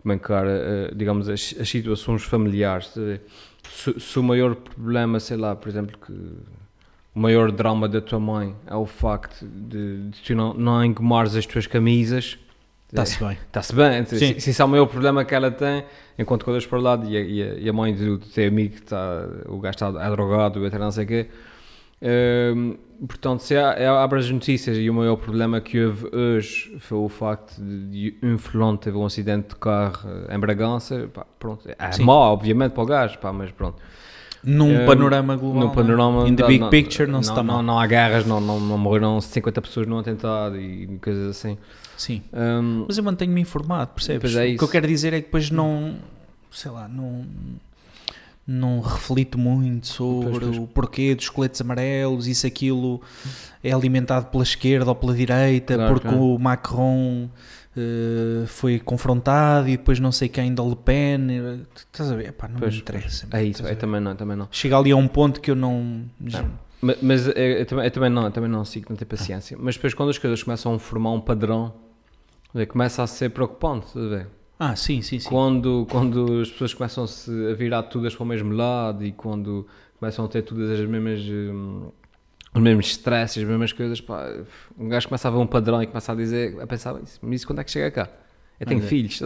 como 0.02 0.12
encara, 0.12 0.50
eh, 0.90 0.94
digamos, 0.94 1.26
as, 1.28 1.54
as 1.58 1.66
situações 1.68 2.22
familiares. 2.22 2.90
Se, 3.70 3.98
se 4.00 4.18
o 4.18 4.22
maior 4.22 4.54
problema, 4.54 5.18
sei 5.20 5.36
lá, 5.36 5.54
por 5.56 5.68
exemplo, 5.68 5.96
que 5.98 6.12
o 6.12 7.18
maior 7.20 7.50
drama 7.52 7.88
da 7.88 8.00
tua 8.00 8.18
mãe 8.20 8.54
é 8.66 8.74
o 8.74 8.86
facto 8.86 9.44
de, 9.46 10.08
de 10.10 10.20
tu 10.22 10.34
não, 10.34 10.54
não 10.54 10.84
engomares 10.84 11.34
as 11.36 11.46
tuas 11.46 11.66
camisas, 11.66 12.38
está-se 12.88 13.18
bem. 13.22 13.38
está-se 13.46 13.74
bem. 13.74 14.04
Sim. 14.06 14.18
Se, 14.18 14.40
se 14.40 14.50
esse 14.50 14.62
é 14.62 14.64
o 14.64 14.68
maior 14.68 14.86
problema 14.86 15.24
que 15.24 15.34
ela 15.34 15.50
tem, 15.50 15.84
enquanto 16.18 16.44
que 16.44 16.50
olhas 16.50 16.66
para 16.66 16.78
o 16.78 16.82
lado 16.82 17.08
e 17.08 17.16
a, 17.16 17.20
e 17.20 17.42
a- 17.42 17.54
e 17.54 17.68
a 17.68 17.72
mãe 17.72 17.94
do, 17.94 18.18
do 18.18 18.26
teu 18.26 18.48
amigo, 18.48 18.74
está, 18.76 19.26
o 19.46 19.58
gajo 19.58 19.74
está 19.74 19.86
é 20.06 20.10
drogado, 20.10 20.60
não 20.78 20.90
sei 20.90 21.04
o 21.04 21.08
quê. 21.08 21.26
Hum, 22.06 22.76
portanto, 23.06 23.40
se 23.40 23.54
é, 23.54 23.86
abre 23.86 24.18
as 24.18 24.30
notícias 24.30 24.76
e 24.76 24.90
o 24.90 24.94
maior 24.94 25.16
problema 25.16 25.58
que 25.60 25.82
houve 25.82 26.14
hoje 26.14 26.76
foi 26.78 26.98
o 26.98 27.08
facto 27.08 27.54
de, 27.62 28.14
um 28.22 28.36
fulano 28.36 28.76
teve 28.76 28.96
um 28.96 29.06
acidente 29.06 29.48
de 29.48 29.56
carro 29.56 30.06
eh, 30.28 30.34
em 30.34 30.38
Bragança, 30.38 31.08
pá, 31.12 31.24
pronto, 31.38 31.66
é 31.66 31.92
Sim. 31.92 32.04
mau, 32.04 32.32
obviamente, 32.34 32.72
para 32.72 32.82
o 32.82 32.86
gajo, 32.86 33.18
pá, 33.18 33.32
mas 33.32 33.50
pronto. 33.50 33.80
Num 34.46 34.82
Hum, 34.82 34.86
panorama 34.86 35.34
global, 35.36 35.62
No 35.62 35.70
panorama, 35.74 36.28
in 36.28 36.36
the 36.36 36.46
big 36.46 36.68
picture, 36.68 37.10
não, 37.10 37.22
se 37.22 37.30
está 37.30 37.42
não, 37.42 37.54
mal. 37.54 37.62
não 37.62 37.78
há 37.80 37.86
guerras, 37.86 38.26
não, 38.26 38.38
não, 38.38 38.60
não 38.60 38.76
morreram 38.76 39.18
50 39.18 39.62
pessoas 39.62 39.86
num 39.86 39.98
atentado 39.98 40.60
e 40.60 40.86
coisas 41.02 41.30
assim. 41.30 41.56
Sim. 41.96 42.22
Hum, 42.34 42.84
Mas 42.86 42.98
eu 42.98 43.04
mantenho-me 43.04 43.40
informado, 43.40 43.92
percebes? 43.94 44.36
É 44.36 44.48
o 44.48 44.58
que 44.58 44.64
eu 44.64 44.68
quero 44.68 44.86
dizer 44.86 45.14
é 45.14 45.20
que 45.20 45.24
depois 45.26 45.50
não, 45.50 45.94
sei 46.50 46.70
lá, 46.70 46.86
não, 46.86 47.24
não 48.46 48.80
reflito 48.80 49.38
muito 49.38 49.86
sobre 49.86 50.30
Pois, 50.40 50.44
pois. 50.44 50.58
o 50.58 50.66
porquê 50.66 51.14
dos 51.14 51.28
coletes 51.30 51.60
amarelos 51.60 52.26
e 52.26 52.34
se 52.34 52.46
aquilo 52.46 53.00
é 53.62 53.72
alimentado 53.72 54.26
pela 54.26 54.42
esquerda 54.42 54.90
ou 54.90 54.94
pela 54.94 55.14
direita, 55.14 55.74
Claro, 55.76 55.92
porque 55.94 56.08
claro. 56.08 56.22
o 56.24 56.38
Macron 56.38 57.28
eh, 57.76 58.44
foi 58.46 58.78
confrontado 58.78 59.68
e 59.68 59.76
depois 59.76 59.98
não 59.98 60.12
sei 60.12 60.28
quem 60.28 60.54
da 60.54 60.62
Le 60.62 60.76
Pen, 60.76 61.26
eh, 61.30 61.58
estás 61.90 62.12
a 62.12 62.16
ver? 62.16 62.28
Epá, 62.28 62.46
não 62.48 62.58
Pois, 62.58 62.74
me 62.74 62.80
interessa. 62.80 63.26
é 63.32 63.42
isso, 63.44 63.66
é, 63.66 63.74
também 63.74 64.00
não, 64.00 64.14
também 64.14 64.36
não. 64.36 64.46
Chega 64.50 64.76
ali 64.78 64.92
a 64.92 64.96
um 64.96 65.08
ponto 65.08 65.40
que 65.40 65.50
eu 65.50 65.56
não... 65.56 66.04
Ma- 66.82 66.94
Mas, 67.00 67.26
eh, 67.28 67.62
eu, 67.62 67.66
também, 67.66 67.84
eu 67.86 67.90
também 67.90 68.10
não, 68.10 68.24
eu 68.24 68.30
também 68.30 68.50
não 68.50 68.62
sigo, 68.64 68.86
não 68.90 68.96
tenho 68.96 69.08
paciência. 69.08 69.56
Mas 69.58 69.74
depois 69.76 69.94
quando 69.94 70.10
as 70.10 70.18
coisas 70.18 70.42
começam 70.42 70.74
a 70.74 70.78
formar 70.78 71.12
um 71.12 71.20
padrão, 71.20 71.72
começa 72.68 73.02
a 73.02 73.06
ser 73.06 73.30
preocupante, 73.30 73.86
estás 73.86 74.04
a 74.04 74.08
ver? 74.08 74.26
Ah, 74.58 74.76
sim, 74.76 75.02
sim, 75.02 75.18
sim. 75.18 75.28
Quando, 75.28 75.86
quando 75.90 76.40
as 76.40 76.50
pessoas 76.50 76.72
começam 76.74 77.04
a 77.04 77.54
virar 77.54 77.82
todas 77.84 78.14
para 78.14 78.22
o 78.22 78.26
mesmo 78.26 78.52
lado 78.52 79.04
e 79.04 79.12
quando 79.12 79.66
começam 79.98 80.24
a 80.24 80.28
ter 80.28 80.42
todas 80.42 80.70
as 80.78 80.86
mesmas 80.88 81.20
hum, 81.22 81.90
os 82.54 82.62
mesmos 82.62 82.86
stresses, 82.86 83.42
as 83.42 83.48
mesmas 83.48 83.72
coisas, 83.72 84.00
pá, 84.00 84.28
um 84.78 84.88
gajo 84.88 85.08
começa 85.08 85.26
a 85.26 85.30
ver 85.30 85.38
um 85.38 85.46
padrão 85.46 85.82
e 85.82 85.86
começa 85.88 86.12
a 86.12 86.14
dizer, 86.14 86.60
a 86.60 86.66
pensar, 86.66 86.94
"Isso- 87.02 87.18
mas 87.20 87.36
isso 87.40 87.46
quando 87.48 87.60
é 87.60 87.64
que 87.64 87.70
chega 87.70 87.90
cá? 87.90 88.08
Eu 88.60 88.66
tenho 88.66 88.78
Mas 88.80 88.86
é. 88.86 88.88
filhos? 88.88 89.22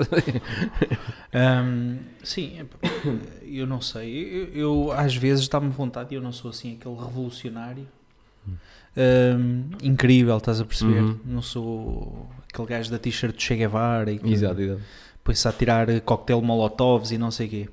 Ahm, 1.35 1.99
sim, 2.25 2.59
epá, 2.61 2.79
eu 3.43 3.67
não 3.67 3.81
sei. 3.83 4.19
Eu, 4.55 4.87
eu, 4.87 4.93
às 4.93 5.15
vezes 5.15 5.47
dá-me 5.47 5.69
vontade, 5.69 6.15
e 6.15 6.17
eu 6.17 6.23
não 6.23 6.33
sou 6.33 6.51
assim 6.51 6.77
aquele 6.81 6.95
revolucionário 6.97 7.87
ahm, 8.97 9.71
incrível, 9.83 10.37
estás 10.39 10.61
a 10.61 10.65
perceber? 10.65 11.03
Uhum. 11.03 11.19
Não 11.25 11.43
sou 11.43 12.29
aquele 12.53 12.67
gajo 12.69 12.91
da 12.91 12.99
t-shirt 12.99 13.35
do 13.35 13.41
Che 13.43 13.55
Guevara 13.57 14.11
e 14.11 14.19
que 14.19 14.33
Exato, 14.33 14.61
exato. 14.61 14.81
Põe-se 15.29 15.47
a 15.47 15.53
tirar 15.53 16.01
cocktail 16.01 16.41
molotovs 16.41 17.11
e 17.11 17.19
não 17.19 17.31
sei 17.31 17.47
o 17.47 17.51
quê. 17.51 17.69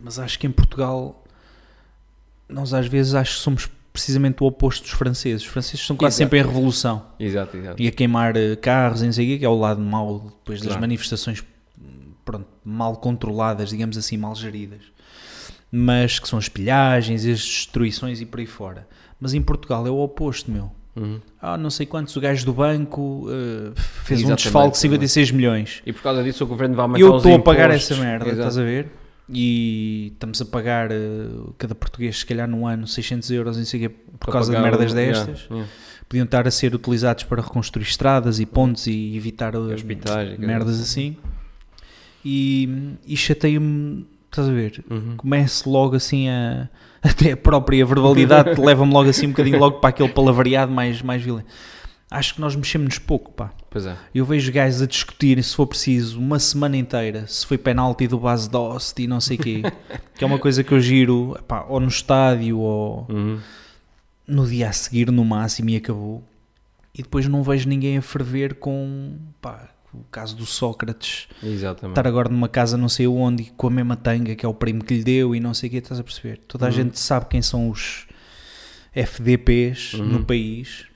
Mas 0.00 0.18
acho 0.18 0.38
que 0.38 0.46
em 0.46 0.50
Portugal 0.50 1.22
nós 2.48 2.72
às 2.72 2.86
vezes 2.86 3.14
acho 3.14 3.36
que 3.36 3.40
somos 3.42 3.68
precisamente 3.92 4.42
o 4.42 4.46
oposto 4.46 4.82
dos 4.84 4.92
franceses. 4.92 5.42
Os 5.42 5.48
franceses 5.48 5.80
estão 5.80 5.96
quase 5.96 6.14
Exato. 6.14 6.24
sempre 6.26 6.38
em 6.38 6.42
revolução 6.42 7.04
Exato, 7.20 7.56
exato. 7.58 7.82
e 7.82 7.88
a 7.88 7.92
queimar 7.92 8.36
eh, 8.36 8.56
carros 8.56 9.02
e 9.02 9.04
não 9.06 9.12
sei 9.12 9.26
o 9.26 9.28
quê, 9.32 9.38
que 9.40 9.44
é 9.44 9.48
o 9.48 9.58
lado 9.58 9.80
mau 9.82 10.20
depois 10.20 10.60
das 10.60 10.68
Claro. 10.68 10.80
manifestações 10.80 11.44
pronto, 12.24 12.46
mal 12.64 12.96
controladas, 12.96 13.68
digamos 13.70 13.98
assim, 13.98 14.16
mal 14.16 14.34
geridas. 14.34 14.80
Mas 15.70 16.18
que 16.18 16.26
são 16.28 16.38
as 16.38 16.48
pilhagens, 16.48 17.26
as 17.26 17.38
destruições 17.40 18.20
e 18.22 18.26
por 18.26 18.40
aí 18.40 18.46
fora. 18.46 18.88
Mas 19.20 19.34
em 19.34 19.42
Portugal 19.42 19.86
é 19.86 19.90
o 19.90 19.98
oposto, 19.98 20.50
meu. 20.50 20.70
Uhum. 20.98 21.20
Ah, 21.40 21.56
não 21.56 21.70
sei 21.70 21.86
quantos, 21.86 22.14
o 22.16 22.20
gajo 22.20 22.44
do 22.44 22.52
banco 22.52 23.26
eh, 23.30 23.72
fez 23.76 24.20
um 24.20 24.24
Exatamente, 24.24 24.42
desfalque 24.44 24.72
de 24.72 24.78
56 24.78 25.30
milhões. 25.30 25.82
E 25.86 25.92
por 25.92 26.02
causa 26.02 26.22
disso 26.22 26.42
o 26.44 26.46
governo 26.46 26.74
vai 26.74 26.84
aumentar 26.84 27.00
Eu 27.00 27.16
estou 27.16 27.34
a 27.34 27.38
pagar 27.38 27.70
essa 27.70 27.94
merda, 27.96 28.24
Exato. 28.26 28.38
estás 28.40 28.58
a 28.58 28.62
ver? 28.64 28.88
E 29.30 30.10
estamos 30.14 30.40
a 30.40 30.44
pagar 30.46 30.90
eh, 30.90 30.96
cada 31.58 31.74
português, 31.74 32.18
se 32.18 32.26
calhar 32.26 32.48
num 32.48 32.66
ano, 32.66 32.86
600 32.86 33.30
euros, 33.30 33.58
o 33.58 33.70
quê, 33.78 33.88
por 33.88 34.18
Para 34.18 34.32
causa 34.32 34.54
de 34.54 34.60
merdas 34.60 34.92
o- 34.92 34.94
destas. 34.94 35.40
yeah, 35.42 35.54
yeah. 35.54 35.70
Podiam 36.08 36.24
estar 36.24 36.48
a 36.48 36.50
ser 36.50 36.74
utilizados 36.74 37.24
para 37.24 37.42
reconstruir 37.42 37.84
estradas 37.84 38.40
e 38.40 38.46
pontes 38.46 38.86
e 38.86 39.14
evitar 39.16 39.54
eh, 39.54 39.58
hospitais 39.58 40.38
merdas 40.38 40.80
assim. 40.80 41.16
E, 42.24 42.96
e 43.06 43.16
chateia-me, 43.16 44.06
estás 44.30 44.48
a 44.48 44.52
ver? 44.52 44.84
Uhum. 44.90 45.16
Começo 45.16 45.68
logo 45.70 45.96
assim 45.96 46.28
a. 46.28 46.68
Até 47.00 47.30
a 47.32 47.36
própria 47.36 47.86
verbalidade 47.86 48.58
leva-me 48.60 48.92
logo 48.92 49.08
assim 49.08 49.26
um 49.26 49.30
bocadinho 49.30 49.58
logo 49.58 49.78
para 49.78 49.90
aquele 49.90 50.08
palavreado 50.08 50.72
mais, 50.72 51.00
mais 51.00 51.22
violento. 51.22 51.46
Acho 52.10 52.34
que 52.34 52.40
nós 52.40 52.56
mexemos-nos 52.56 52.98
pouco, 52.98 53.30
pá. 53.32 53.52
Pois 53.70 53.84
é. 53.86 53.94
Eu 54.14 54.24
vejo 54.24 54.50
gajos 54.50 54.80
a 54.82 54.86
discutir, 54.86 55.40
se 55.44 55.54
for 55.54 55.66
preciso, 55.66 56.18
uma 56.18 56.38
semana 56.38 56.76
inteira, 56.76 57.26
se 57.26 57.46
foi 57.46 57.58
penalti 57.58 58.08
do 58.08 58.18
base 58.18 58.48
Dost 58.50 58.98
e 59.00 59.06
não 59.06 59.20
sei 59.20 59.36
o 59.36 59.40
quê, 59.40 59.62
que 60.16 60.24
é 60.24 60.26
uma 60.26 60.38
coisa 60.38 60.64
que 60.64 60.72
eu 60.72 60.80
giro, 60.80 61.36
epá, 61.38 61.66
ou 61.68 61.78
no 61.78 61.86
estádio 61.88 62.58
ou 62.58 63.06
Uhum. 63.10 63.38
no 64.26 64.46
dia 64.46 64.68
a 64.70 64.72
seguir 64.72 65.10
no 65.12 65.24
máximo 65.24 65.68
e 65.70 65.76
acabou. 65.76 66.24
E 66.94 67.02
depois 67.02 67.28
não 67.28 67.42
vejo 67.42 67.68
ninguém 67.68 67.98
a 67.98 68.02
ferver 68.02 68.54
com, 68.54 69.12
pá, 69.40 69.68
o 69.94 70.04
caso 70.10 70.36
do 70.36 70.44
Sócrates, 70.46 71.28
Exatamente. 71.42 71.92
estar 71.98 72.06
agora 72.06 72.28
numa 72.28 72.48
casa 72.48 72.76
não 72.76 72.88
sei 72.88 73.06
onde, 73.06 73.44
com 73.56 73.66
a 73.68 73.70
mesma 73.70 73.96
tanga 73.96 74.34
que 74.36 74.44
é 74.44 74.48
o 74.48 74.54
primo 74.54 74.84
que 74.84 74.94
lhe 74.94 75.02
deu 75.04 75.34
e 75.34 75.40
não 75.40 75.54
sei 75.54 75.68
o 75.68 75.72
quê, 75.72 75.78
estás 75.78 75.98
a 75.98 76.04
perceber? 76.04 76.38
Toda 76.46 76.66
a 76.66 76.68
Uhum. 76.68 76.72
gente 76.74 76.98
sabe 76.98 77.26
quem 77.26 77.40
são 77.42 77.70
os 77.70 78.06
FDPs 78.94 79.94
Uhum. 79.94 80.04
no 80.06 80.24
país. 80.24 80.86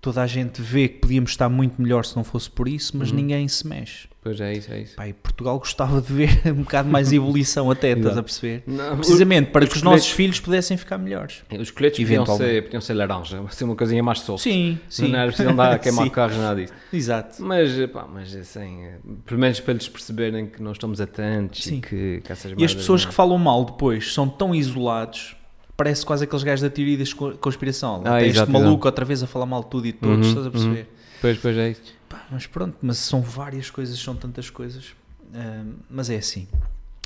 Toda 0.00 0.22
a 0.22 0.26
gente 0.26 0.60
vê 0.60 0.88
que 0.88 0.98
podíamos 0.98 1.30
estar 1.30 1.48
muito 1.48 1.80
melhor 1.80 2.04
se 2.04 2.16
não 2.16 2.24
fosse 2.24 2.50
por 2.50 2.66
isso, 2.68 2.96
mas 2.96 3.10
Uhum. 3.10 3.16
ninguém 3.16 3.46
se 3.48 3.66
mexe. 3.66 4.08
Pois 4.22 4.40
é 4.40 4.52
isso, 4.52 4.72
é 4.72 4.80
isso. 4.82 5.02
E 5.02 5.12
Portugal 5.12 5.58
gostava 5.58 6.00
de 6.00 6.12
ver 6.12 6.30
um 6.46 6.62
bocado 6.62 6.88
mais 6.88 7.12
evolução 7.12 7.70
até, 7.72 7.90
estás 7.90 8.16
a 8.16 8.22
perceber? 8.22 8.62
Não, 8.68 8.96
Precisamente 8.96 9.50
para 9.50 9.66
que 9.66 9.74
os 9.76 9.82
nossos 9.82 10.02
coletes- 10.02 10.16
filhos 10.16 10.38
pudessem 10.40 10.76
ficar 10.76 10.96
melhores. 10.96 11.42
Os 11.58 11.72
colheres 11.72 11.98
podiam 11.98 12.24
ser, 12.24 12.62
podiam 12.62 12.80
ser 12.80 12.94
laranja, 12.94 13.42
ser 13.50 13.64
uma 13.64 13.74
coisinha 13.74 14.00
mais 14.00 14.20
solta. 14.20 14.42
Sim, 14.44 14.78
sim. 14.88 15.08
Não 15.08 15.18
era 15.18 15.26
preciso 15.26 15.48
andar 15.50 15.72
a 15.72 15.78
queimar 15.80 16.08
carros, 16.10 16.36
nada 16.36 16.60
disso. 16.60 16.72
Exato. 16.92 17.42
Mas, 17.42 17.72
pá, 17.90 18.06
mas 18.12 18.32
assim, 18.36 18.86
pelo 19.26 19.40
menos 19.40 19.58
para 19.58 19.72
eles 19.74 19.88
perceberem 19.88 20.46
que 20.46 20.62
nós 20.62 20.76
estamos 20.76 21.00
atentos 21.00 21.64
Sim. 21.64 21.78
e 21.78 21.80
que, 21.80 22.20
que 22.24 22.30
essas 22.32 22.54
E 22.56 22.64
as 22.64 22.72
pessoas 22.74 23.02
não- 23.02 23.08
que 23.10 23.14
falam 23.16 23.38
mal 23.38 23.64
depois 23.64 24.14
são 24.14 24.28
tão 24.28 24.54
isolados, 24.54 25.34
parece 25.76 26.06
quase 26.06 26.22
aqueles 26.22 26.44
gajos 26.44 26.62
da 26.62 26.70
teoria 26.70 26.96
da 26.96 27.04
conspiração. 27.40 28.02
Ah, 28.04 28.18
Tem 28.20 28.28
este 28.28 28.48
maluco 28.48 28.86
outra 28.86 29.04
vez 29.04 29.20
a 29.20 29.26
falar 29.26 29.46
mal 29.46 29.64
de 29.64 29.70
tudo 29.70 29.84
e 29.88 29.90
de 29.90 29.98
todos, 29.98 30.26
Uhum, 30.26 30.28
estás 30.32 30.46
a 30.46 30.50
perceber? 30.52 30.88
Pois, 31.20 31.38
pois 31.38 31.56
é 31.56 31.70
isso. 31.70 31.82
Pá, 32.12 32.26
mas 32.30 32.46
pronto, 32.46 32.76
mas 32.82 32.98
são 32.98 33.20
várias 33.22 33.70
coisas, 33.70 33.98
são 33.98 34.14
tantas 34.14 34.50
coisas. 34.50 34.94
Ah, 35.34 35.64
mas 35.90 36.10
é 36.10 36.16
assim. 36.16 36.46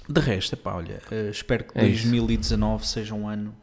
De 0.08 0.20
resto, 0.20 0.52
epá, 0.54 0.74
olha, 0.74 1.00
ah, 1.10 1.30
espero 1.30 1.64
que 1.64 1.78
É 1.78 1.86
isso. 1.86 2.02
2019 2.04 2.86
seja 2.86 3.14
um 3.14 3.28
ano 3.28 3.54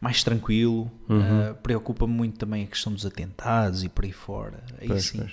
mais 0.00 0.22
tranquilo. 0.22 0.90
Uhum. 1.08 1.50
Ah, 1.50 1.54
Preocupa-me 1.54 2.12
muito 2.12 2.38
também 2.38 2.64
a 2.64 2.66
questão 2.66 2.92
dos 2.92 3.06
atentados 3.06 3.84
e 3.84 3.88
por 3.88 4.04
aí 4.04 4.12
fora. 4.12 4.62
Aí 4.80 4.88
Pois, 4.88 5.04
sim. 5.04 5.18
pois. 5.18 5.32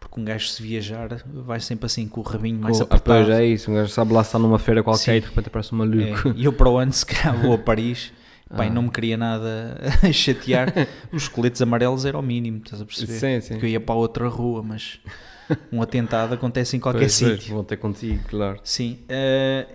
Porque 0.00 0.20
um 0.20 0.24
gajo 0.24 0.48
se 0.48 0.60
viajar 0.60 1.08
vai 1.32 1.60
sempre 1.60 1.86
assim 1.86 2.08
com 2.08 2.20
o 2.20 2.24
rabinho 2.24 2.58
mais 2.60 2.76
Com- 2.78 2.82
ah, 2.82 2.86
apertado. 2.86 3.24
pois 3.26 3.28
é 3.38 3.46
isso, 3.46 3.70
um 3.70 3.74
gajo 3.74 3.90
sabe 3.92 4.12
lá 4.12 4.22
estar 4.22 4.38
numa 4.40 4.58
feira 4.58 4.82
qualquer 4.82 5.00
Sim. 5.12 5.16
e 5.16 5.20
de 5.20 5.26
repente 5.28 5.46
aparece 5.46 5.72
um 5.72 5.78
maluco. 5.78 6.28
É, 6.28 6.32
E 6.34 6.44
eu 6.44 6.52
para 6.52 6.68
o 6.68 6.76
ano, 6.76 6.92
se 6.92 7.06
calhar, 7.06 7.40
vou 7.40 7.54
a 7.54 7.58
Paris. 7.58 8.12
Pai, 8.56 8.68
Ah. 8.68 8.70
não 8.70 8.82
me 8.82 8.90
queria 8.90 9.16
nada 9.16 9.76
chatear. 10.12 10.72
Os 11.12 11.28
coletes 11.28 11.60
amarelos 11.62 12.04
era 12.04 12.18
o 12.18 12.22
mínimo, 12.22 12.58
estás 12.64 12.80
a 12.82 12.84
perceber? 12.84 13.12
Sim, 13.18 13.40
sim. 13.40 13.58
Que 13.58 13.66
eu 13.66 13.70
ia 13.70 13.80
para 13.80 13.94
outra 13.94 14.28
rua, 14.28 14.62
mas 14.62 15.00
um 15.70 15.82
atentado 15.82 16.34
acontece 16.34 16.76
em 16.76 16.80
qualquer 16.80 17.00
Pois, 17.00 17.20
pois, 17.20 17.40
sítio. 17.40 17.54
Vão 17.54 17.64
ter 17.64 17.76
contigo, 17.76 18.22
claro. 18.28 18.58
Sim, 18.64 18.98
eh, 19.08 19.66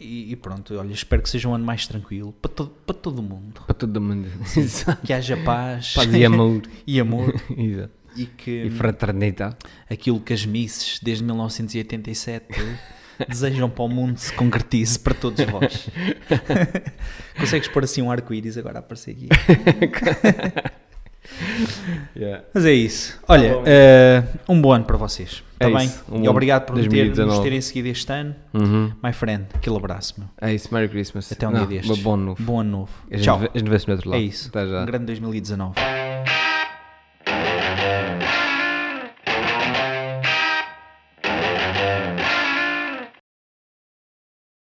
e, 0.00 0.32
e 0.32 0.36
pronto, 0.36 0.74
olha, 0.76 0.92
espero 0.92 1.22
que 1.22 1.30
seja 1.30 1.48
um 1.48 1.54
ano 1.54 1.64
mais 1.64 1.86
tranquilo 1.86 2.32
para, 2.42 2.50
todo, 2.50 2.70
para 2.84 2.94
todo 2.94 3.22
mundo. 3.22 3.62
Para 3.66 3.74
todo 3.74 4.00
mundo. 4.00 4.28
Exato. 4.56 5.00
Que 5.06 5.12
haja 5.12 5.36
paz, 5.38 5.94
Paz 5.94 6.12
e 6.12 6.24
amor. 6.24 6.62
e 6.86 7.00
amor 7.00 7.34
Exato. 7.56 7.92
e 8.16 8.26
que 8.26 8.64
E 8.64 8.70
fraternidade. 8.70 9.56
aquilo 9.88 10.20
que 10.20 10.32
as 10.32 10.44
misses 10.44 10.98
desde 11.00 11.24
1987 11.24 12.46
desejam 13.28 13.68
para 13.70 13.84
o 13.84 13.88
mundo 13.88 14.16
se 14.18 14.32
concretize 14.32 14.98
para 14.98 15.14
todos 15.14 15.44
vós. 15.46 15.88
Consegues 17.38 17.68
pôr 17.68 17.84
assim 17.84 18.02
um 18.02 18.10
arco-íris 18.10 18.56
agora 18.58 18.78
a 18.78 18.80
aparecer 18.80 19.12
aqui? 19.12 19.28
Yeah. 22.16 22.44
Mas 22.52 22.64
é 22.66 22.72
isso. 22.72 23.18
Olha, 23.28 23.50
Tá 23.50 23.54
bom. 23.54 23.62
eh, 23.64 24.22
um 24.48 24.60
bom 24.60 24.72
ano 24.72 24.84
para 24.84 24.96
vocês. 24.96 25.42
Está 25.52 25.68
É 25.70 25.72
bem? 25.72 25.86
isso, 25.86 26.04
um 26.10 26.24
e 26.24 26.28
obrigado 26.28 26.66
por 26.66 26.74
me 26.74 26.82
ter- 26.82 26.88
2019. 26.88 27.30
nos 27.36 27.42
terem 27.44 27.60
seguido 27.60 27.88
este 27.88 28.12
ano. 28.12 28.34
Uhum. 28.52 28.92
My 29.02 29.12
friend, 29.12 29.46
aquele 29.54 29.76
abraço, 29.76 30.14
meu. 30.18 30.28
É 30.40 30.52
isso, 30.52 30.68
Merry 30.74 30.88
Christmas. 30.88 31.30
Até 31.30 31.46
um 31.46 31.52
Não, 31.52 31.64
dia 31.66 31.80
destes. 31.80 32.02
Bom 32.02 32.16
novo. 32.16 32.42
Bom 32.42 32.60
ano 32.60 32.70
novo. 32.70 32.90
Tchau. 33.20 33.40
a 33.54 33.56
gente 33.58 33.70
vê-se 33.70 33.86
no 33.86 33.94
outro 33.94 34.10
lado. 34.10 34.18
É 34.20 34.22
isso. 34.24 34.50
Um 34.52 34.84
grande 34.86 35.06
2019. 35.06 35.74